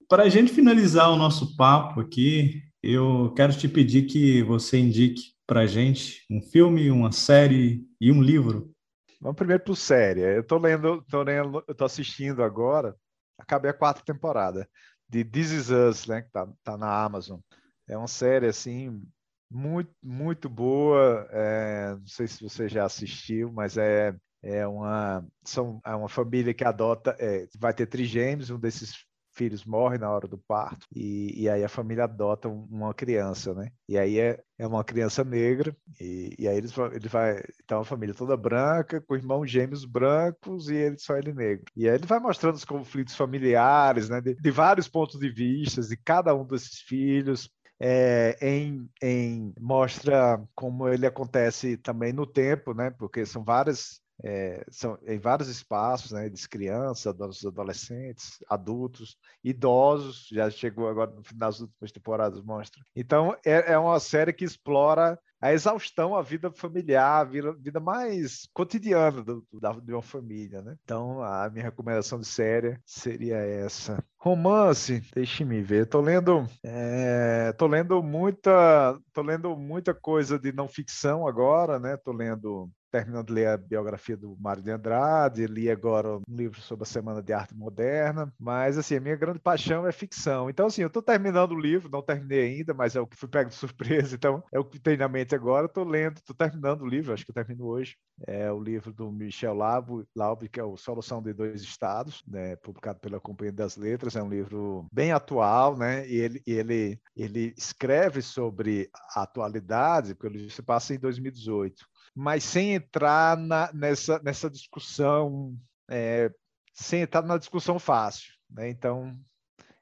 Para 0.08 0.24
a 0.24 0.30
gente 0.30 0.52
finalizar 0.52 1.10
o 1.10 1.16
nosso 1.16 1.56
papo 1.56 2.02
aqui, 2.02 2.62
eu 2.84 3.34
quero 3.36 3.58
te 3.58 3.68
pedir 3.68 4.08
que 4.08 4.44
você 4.44 4.78
indique 4.78 5.34
para 5.48 5.62
a 5.62 5.68
gente 5.68 6.26
um 6.30 6.42
filme, 6.42 6.92
uma 6.92 7.12
série 7.12 7.86
e 8.00 8.12
um 8.12 8.22
livro. 8.22 8.74
Vamos 9.22 9.38
primeiro 9.38 9.64
para 9.64 9.76
série. 9.76 10.22
Eu 10.22 10.42
estou 10.42 10.60
lendo, 10.60 11.02
tô 11.04 11.22
lendo, 11.22 11.64
eu 11.68 11.76
tô 11.76 11.86
assistindo 11.86 12.44
agora. 12.44 12.96
Acabei 13.38 13.72
a 13.72 13.74
quarta 13.74 14.02
temporada 14.04 14.68
de 15.12 15.26
This 15.26 15.52
Is 15.52 15.70
Us, 15.70 16.08
né, 16.08 16.22
que 16.22 16.32
tá, 16.32 16.48
tá 16.64 16.78
na 16.78 17.04
Amazon. 17.04 17.40
É 17.88 17.98
uma 17.98 18.08
série 18.08 18.48
assim 18.48 19.04
muito 19.50 19.94
muito 20.02 20.50
boa. 20.50 21.28
É, 21.32 21.96
não 21.96 22.08
sei 22.08 22.28
se 22.28 22.42
você 22.42 22.70
já 22.70 22.86
assistiu, 22.86 23.52
mas 23.52 23.78
é 23.78 24.16
é 24.44 24.66
uma 24.66 25.24
são 25.44 25.82
é 25.86 25.94
uma 25.94 26.10
família 26.10 26.54
que 26.54 26.64
adota 26.64 27.16
é, 27.20 27.48
vai 27.60 27.74
ter 27.74 27.86
trigêmeos, 27.88 28.50
um 28.50 28.58
desses 28.58 29.06
filhos 29.32 29.66
morre 29.66 29.98
na 29.98 30.10
hora 30.10 30.28
do 30.28 30.38
parto 30.38 30.86
e, 30.96 31.44
e 31.44 31.50
aí 31.50 31.64
a 31.64 31.70
família 31.70 32.04
adota 32.04 32.48
uma 32.48 32.94
criança, 32.94 33.54
né? 33.54 33.72
E 33.88 33.98
aí 33.98 34.20
é, 34.20 34.42
é 34.58 34.68
uma 34.68 34.84
criança 34.84 35.24
negra 35.24 35.76
e, 36.00 36.36
e 36.38 36.48
aí 36.48 36.58
eles 36.58 36.74
ele 36.94 37.08
vai 37.08 37.42
então 37.64 37.80
uma 37.80 37.86
família 37.86 38.14
toda 38.14 38.38
branca 38.38 39.02
com 39.02 39.16
irmãos 39.16 39.50
gêmeos 39.50 39.86
brancos 39.86 40.70
e 40.70 40.76
ele 40.76 40.98
só 40.98 41.18
ele 41.18 41.34
negro. 41.34 41.66
E 41.76 41.88
aí 41.88 41.96
ele 41.96 42.06
vai 42.06 42.20
mostrando 42.20 42.56
os 42.56 42.66
conflitos 42.66 43.16
familiares, 43.16 44.10
né? 44.10 44.22
De, 44.22 44.36
de 44.36 44.52
vários 44.52 44.88
pontos 44.88 45.20
de 45.20 45.30
vista 45.30 45.82
de 45.82 45.98
cada 45.98 46.36
um 46.36 46.46
desses 46.46 46.80
filhos. 46.82 47.50
É, 47.84 48.38
em, 48.40 48.88
em, 49.02 49.54
mostra 49.60 50.40
como 50.54 50.88
ele 50.88 51.08
acontece 51.08 51.78
também 51.78 52.14
no 52.14 52.28
tempo, 52.28 52.76
né? 52.76 52.92
Porque 52.92 53.26
são 53.26 53.44
várias 53.44 54.00
é, 54.24 54.64
são 54.70 54.98
em 55.06 55.18
vários 55.18 55.48
espaços, 55.48 56.12
né, 56.12 56.30
de 56.30 56.48
crianças, 56.48 57.08
adolescentes, 57.46 58.38
adultos, 58.50 59.18
idosos, 59.44 60.28
já 60.32 60.50
chegou 60.50 60.88
agora 60.88 61.12
no 61.12 61.22
das 61.34 61.60
últimas 61.60 61.92
temporadas, 61.92 62.42
mostra. 62.42 62.84
Então, 62.96 63.36
é, 63.46 63.74
é 63.74 63.78
uma 63.78 64.00
série 64.00 64.34
que 64.34 64.46
explora 64.46 65.20
a 65.42 65.52
exaustão, 65.52 66.16
a 66.16 66.22
vida 66.22 66.52
familiar, 66.52 67.22
a 67.22 67.24
vida, 67.24 67.52
vida 67.54 67.80
mais 67.80 68.48
cotidiana 68.54 69.24
do, 69.24 69.44
da, 69.54 69.72
de 69.72 69.92
uma 69.92 70.02
família, 70.02 70.62
né? 70.62 70.78
Então, 70.84 71.24
a 71.24 71.50
minha 71.50 71.66
recomendação 71.66 72.20
de 72.20 72.28
série 72.28 72.80
seria 72.86 73.38
essa. 73.38 74.04
Romance, 74.20 75.02
deixe-me 75.16 75.64
ver. 75.64 75.88
Tô 75.88 76.00
lendo, 76.00 76.46
é, 76.64 77.52
lendo 77.68 78.04
muita, 78.04 79.00
tô 79.12 79.24
lendo 79.24 79.58
muita 79.58 79.96
coisa 79.96 80.38
de 80.38 80.52
não 80.52 80.68
ficção 80.68 81.28
agora, 81.28 81.80
né? 81.80 81.98
Tô 81.98 82.12
lendo 82.12 82.70
terminando 82.92 83.28
de 83.28 83.34
ler 83.34 83.48
a 83.48 83.58
biografia 83.58 84.18
do 84.18 84.36
Mário 84.40 84.62
de 84.62 84.70
Andrade, 84.70 85.48
li 85.48 85.70
agora 85.70 86.18
um 86.18 86.22
livro 86.28 86.60
sobre 86.62 86.84
a 86.84 86.86
Semana 86.86 87.24
de 87.24 87.32
Arte 87.32 87.56
Moderna, 87.56 88.32
mas 88.38 88.78
assim, 88.78 88.98
a 88.98 89.00
minha 89.00 89.16
grande 89.16 89.40
paixão 89.40 89.88
é 89.88 89.92
ficção. 89.92 90.50
Então, 90.50 90.68
assim, 90.68 90.82
eu 90.82 90.88
estou 90.88 91.02
terminando 91.02 91.54
o 91.54 91.60
livro, 91.60 91.90
não 91.90 92.02
terminei 92.02 92.56
ainda, 92.56 92.74
mas 92.74 92.96
é 92.96 93.00
o 93.00 93.08
que 93.08 93.16
fui 93.16 93.30
pego 93.30 93.50
de 93.50 93.56
surpresa, 93.56 94.16
então 94.16 94.44
é 94.52 94.60
o 94.60 94.66
que 94.66 94.80
tem 94.80 94.98
na 94.98 95.08
mente 95.08 95.34
agora, 95.34 95.68
estou 95.68 95.86
lendo, 95.86 96.18
estou 96.18 96.36
terminando 96.36 96.82
o 96.82 96.88
livro, 96.88 97.14
acho 97.14 97.24
que 97.24 97.32
eu 97.32 97.36
termino 97.36 97.66
hoje, 97.66 97.96
é 98.28 98.52
o 98.52 98.62
livro 98.62 98.94
do 98.94 99.12
Michel 99.12 99.56
Laube, 99.56 100.50
que 100.50 100.60
é 100.60 100.64
o 100.64 100.76
Solução 100.76 101.22
de 101.22 101.34
Dois 101.34 101.62
Estados, 101.62 102.22
né, 102.28 102.56
publicado 102.58 103.00
pela 103.00 103.20
Companhia 103.20 103.54
das 103.54 103.78
Letras, 103.78 104.16
é 104.16 104.22
um 104.22 104.30
livro 104.30 104.86
bem 104.92 105.12
atual, 105.12 105.78
né, 105.78 106.08
e 106.08 106.16
ele, 106.16 106.42
ele, 106.46 107.00
ele 107.16 107.54
escreve 107.58 108.22
sobre 108.22 108.90
a 109.16 109.24
atualidade, 109.24 110.14
porque 110.14 110.38
livro 110.38 110.50
se 110.50 110.62
passa 110.62 110.94
em 110.94 111.00
2018, 111.00 111.86
mas 112.16 112.44
sem 112.44 112.76
entrar 112.76 113.38
na, 113.38 113.72
nessa, 113.74 114.20
nessa 114.24 114.50
discussão, 114.50 115.56
é, 115.90 116.32
sem 116.74 117.02
entrar 117.02 117.24
na 117.24 117.38
discussão 117.38 117.80
fácil. 117.80 118.34
Né? 118.50 118.70
Então, 118.70 119.18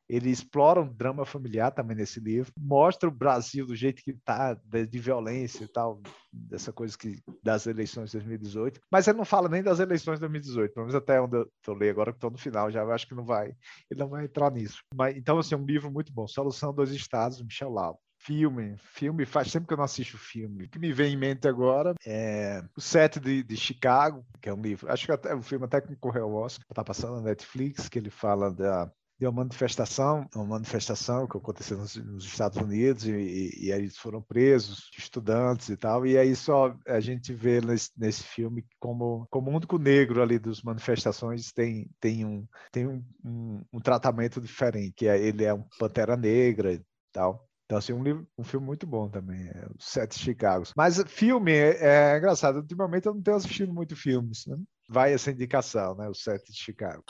ele 0.10 0.32
explora 0.32 0.82
um 0.82 0.92
drama 0.92 1.24
familiar 1.24 1.72
também 1.72 1.96
nesse 1.96 2.20
livro, 2.20 2.52
mostra 2.58 3.08
o 3.08 3.12
Brasil 3.12 3.66
do 3.68 3.76
jeito 3.76 4.02
que 4.02 4.10
está, 4.10 4.56
de, 4.56 4.88
de, 4.88 4.98
violência 4.98 5.64
e 5.64 5.68
tal, 5.68 6.02
dessa 6.34 6.74
coisa 6.74 6.98
que 6.98 7.22
das 7.44 7.68
eleições 7.68 8.10
de 8.10 8.18
2018, 8.18 8.82
mas 8.92 9.08
ele 9.08 9.20
não 9.20 9.26
fala 9.26 9.48
nem 9.48 9.62
das 9.62 9.80
eleições 9.80 10.16
de 10.16 10.22
2018, 10.22 10.74
pelo 10.74 10.88
menos 10.88 10.96
até 10.96 11.22
onde 11.22 11.38
eu 11.38 11.52
estou 11.60 11.76
lendo 11.76 11.92
agora, 11.92 12.12
que 12.12 12.18
estou 12.18 12.32
no 12.32 12.40
final, 12.40 12.72
já 12.72 12.84
acho 12.86 13.08
que 13.08 13.14
não 13.14 13.24
vai, 13.24 13.54
ele 13.90 14.00
não 14.00 14.10
vai 14.10 14.26
entrar 14.26 14.52
nisso. 14.52 14.80
Mas, 14.96 15.16
então, 15.16 15.38
assim, 15.38 15.54
um 15.54 15.66
livro 15.66 15.92
muito 15.92 16.12
bom, 16.12 16.28
Solução 16.28 16.74
dos 16.74 16.92
Estados, 16.92 17.40
Michel 17.44 17.70
Lau. 17.70 18.02
Filme, 18.22 18.76
filme, 18.78 19.26
faz 19.26 19.52
tempo 19.52 19.66
que 19.66 19.74
eu 19.74 19.78
não 19.78 19.86
assisto 19.86 20.18
filme. 20.18 20.66
O 20.66 20.70
que 20.70 20.78
me 20.78 20.92
vem 20.92 21.14
em 21.14 21.18
mente 21.18 21.48
agora 21.48 21.96
é 22.06 22.62
O 22.76 22.82
Sete 22.82 23.20
de, 23.20 23.42
de 23.44 23.56
Chicago, 23.56 24.26
que 24.42 24.50
é 24.50 24.54
um 24.54 24.62
livro, 24.62 24.92
acho 24.92 25.06
que 25.06 25.12
até, 25.12 25.34
o 25.34 25.42
filme 25.42 25.66
até 25.66 25.82
concorreu 25.82 26.26
ao 26.26 26.34
Oscar, 26.36 26.66
está 26.70 26.84
passando 26.84 27.16
na 27.16 27.22
Netflix, 27.22 27.88
que 27.88 27.98
ele 27.98 28.10
fala 28.10 28.52
da, 28.52 28.92
de 29.20 29.26
uma 29.26 29.34
manifestação, 29.34 30.26
uma 30.34 30.46
manifestação 30.46 31.28
que 31.28 31.38
aconteceu 31.38 31.78
nos, 31.78 31.96
nos 31.98 32.24
Estados 32.24 32.58
Unidos 32.58 33.06
e, 33.06 33.12
e, 33.12 33.66
e, 33.66 33.72
eles 33.72 33.98
foram 33.98 34.22
presos, 34.22 34.90
estudantes 34.98 35.68
e 35.68 35.76
tal, 35.76 36.06
e 36.06 36.18
aí 36.18 36.34
só 36.36 36.74
a 36.88 37.02
gente 37.02 37.34
vê 37.34 37.60
nesse, 37.60 37.90
nesse 37.98 38.24
filme 38.24 38.66
como, 38.80 39.28
como 39.30 39.52
o 39.52 39.56
único 39.56 39.78
negro 39.78 40.22
ali 40.22 40.40
das 40.40 40.62
manifestações 40.62 41.52
tem, 41.52 41.90
tem, 42.00 42.26
um, 42.26 42.48
tem 42.72 42.88
um, 42.88 43.04
um, 43.26 43.62
um 43.74 43.80
tratamento 43.82 44.40
diferente, 44.40 45.06
é, 45.06 45.20
ele 45.20 45.44
é 45.44 45.54
um 45.54 45.66
pantera 45.78 46.16
negra 46.16 46.74
e 46.74 46.82
tal. 47.12 47.49
Então, 47.70 47.78
assim, 47.78 47.94
um, 47.94 48.02
livro, 48.02 48.28
um 48.36 48.44
filme 48.44 48.66
muito 48.66 48.88
bom 48.88 49.08
também, 49.08 49.48
é 49.48 49.68
o 49.68 49.76
Sete 49.80 50.18
Chicago. 50.18 50.66
Mas 50.76 51.00
filme 51.06 51.52
é, 51.52 52.14
é, 52.14 52.18
engraçado, 52.18 52.56
ultimamente 52.56 53.06
eu 53.06 53.14
não 53.14 53.22
tenho 53.22 53.38
assistido 53.38 53.72
muito 53.72 53.96
filmes, 53.96 54.48
né? 54.48 54.58
Vai 54.90 55.14
essa 55.14 55.30
indicação, 55.30 55.94
né? 55.94 56.10
O 56.10 56.16
Sete 56.16 56.52
de 56.52 56.58
Chicago. 56.58 57.04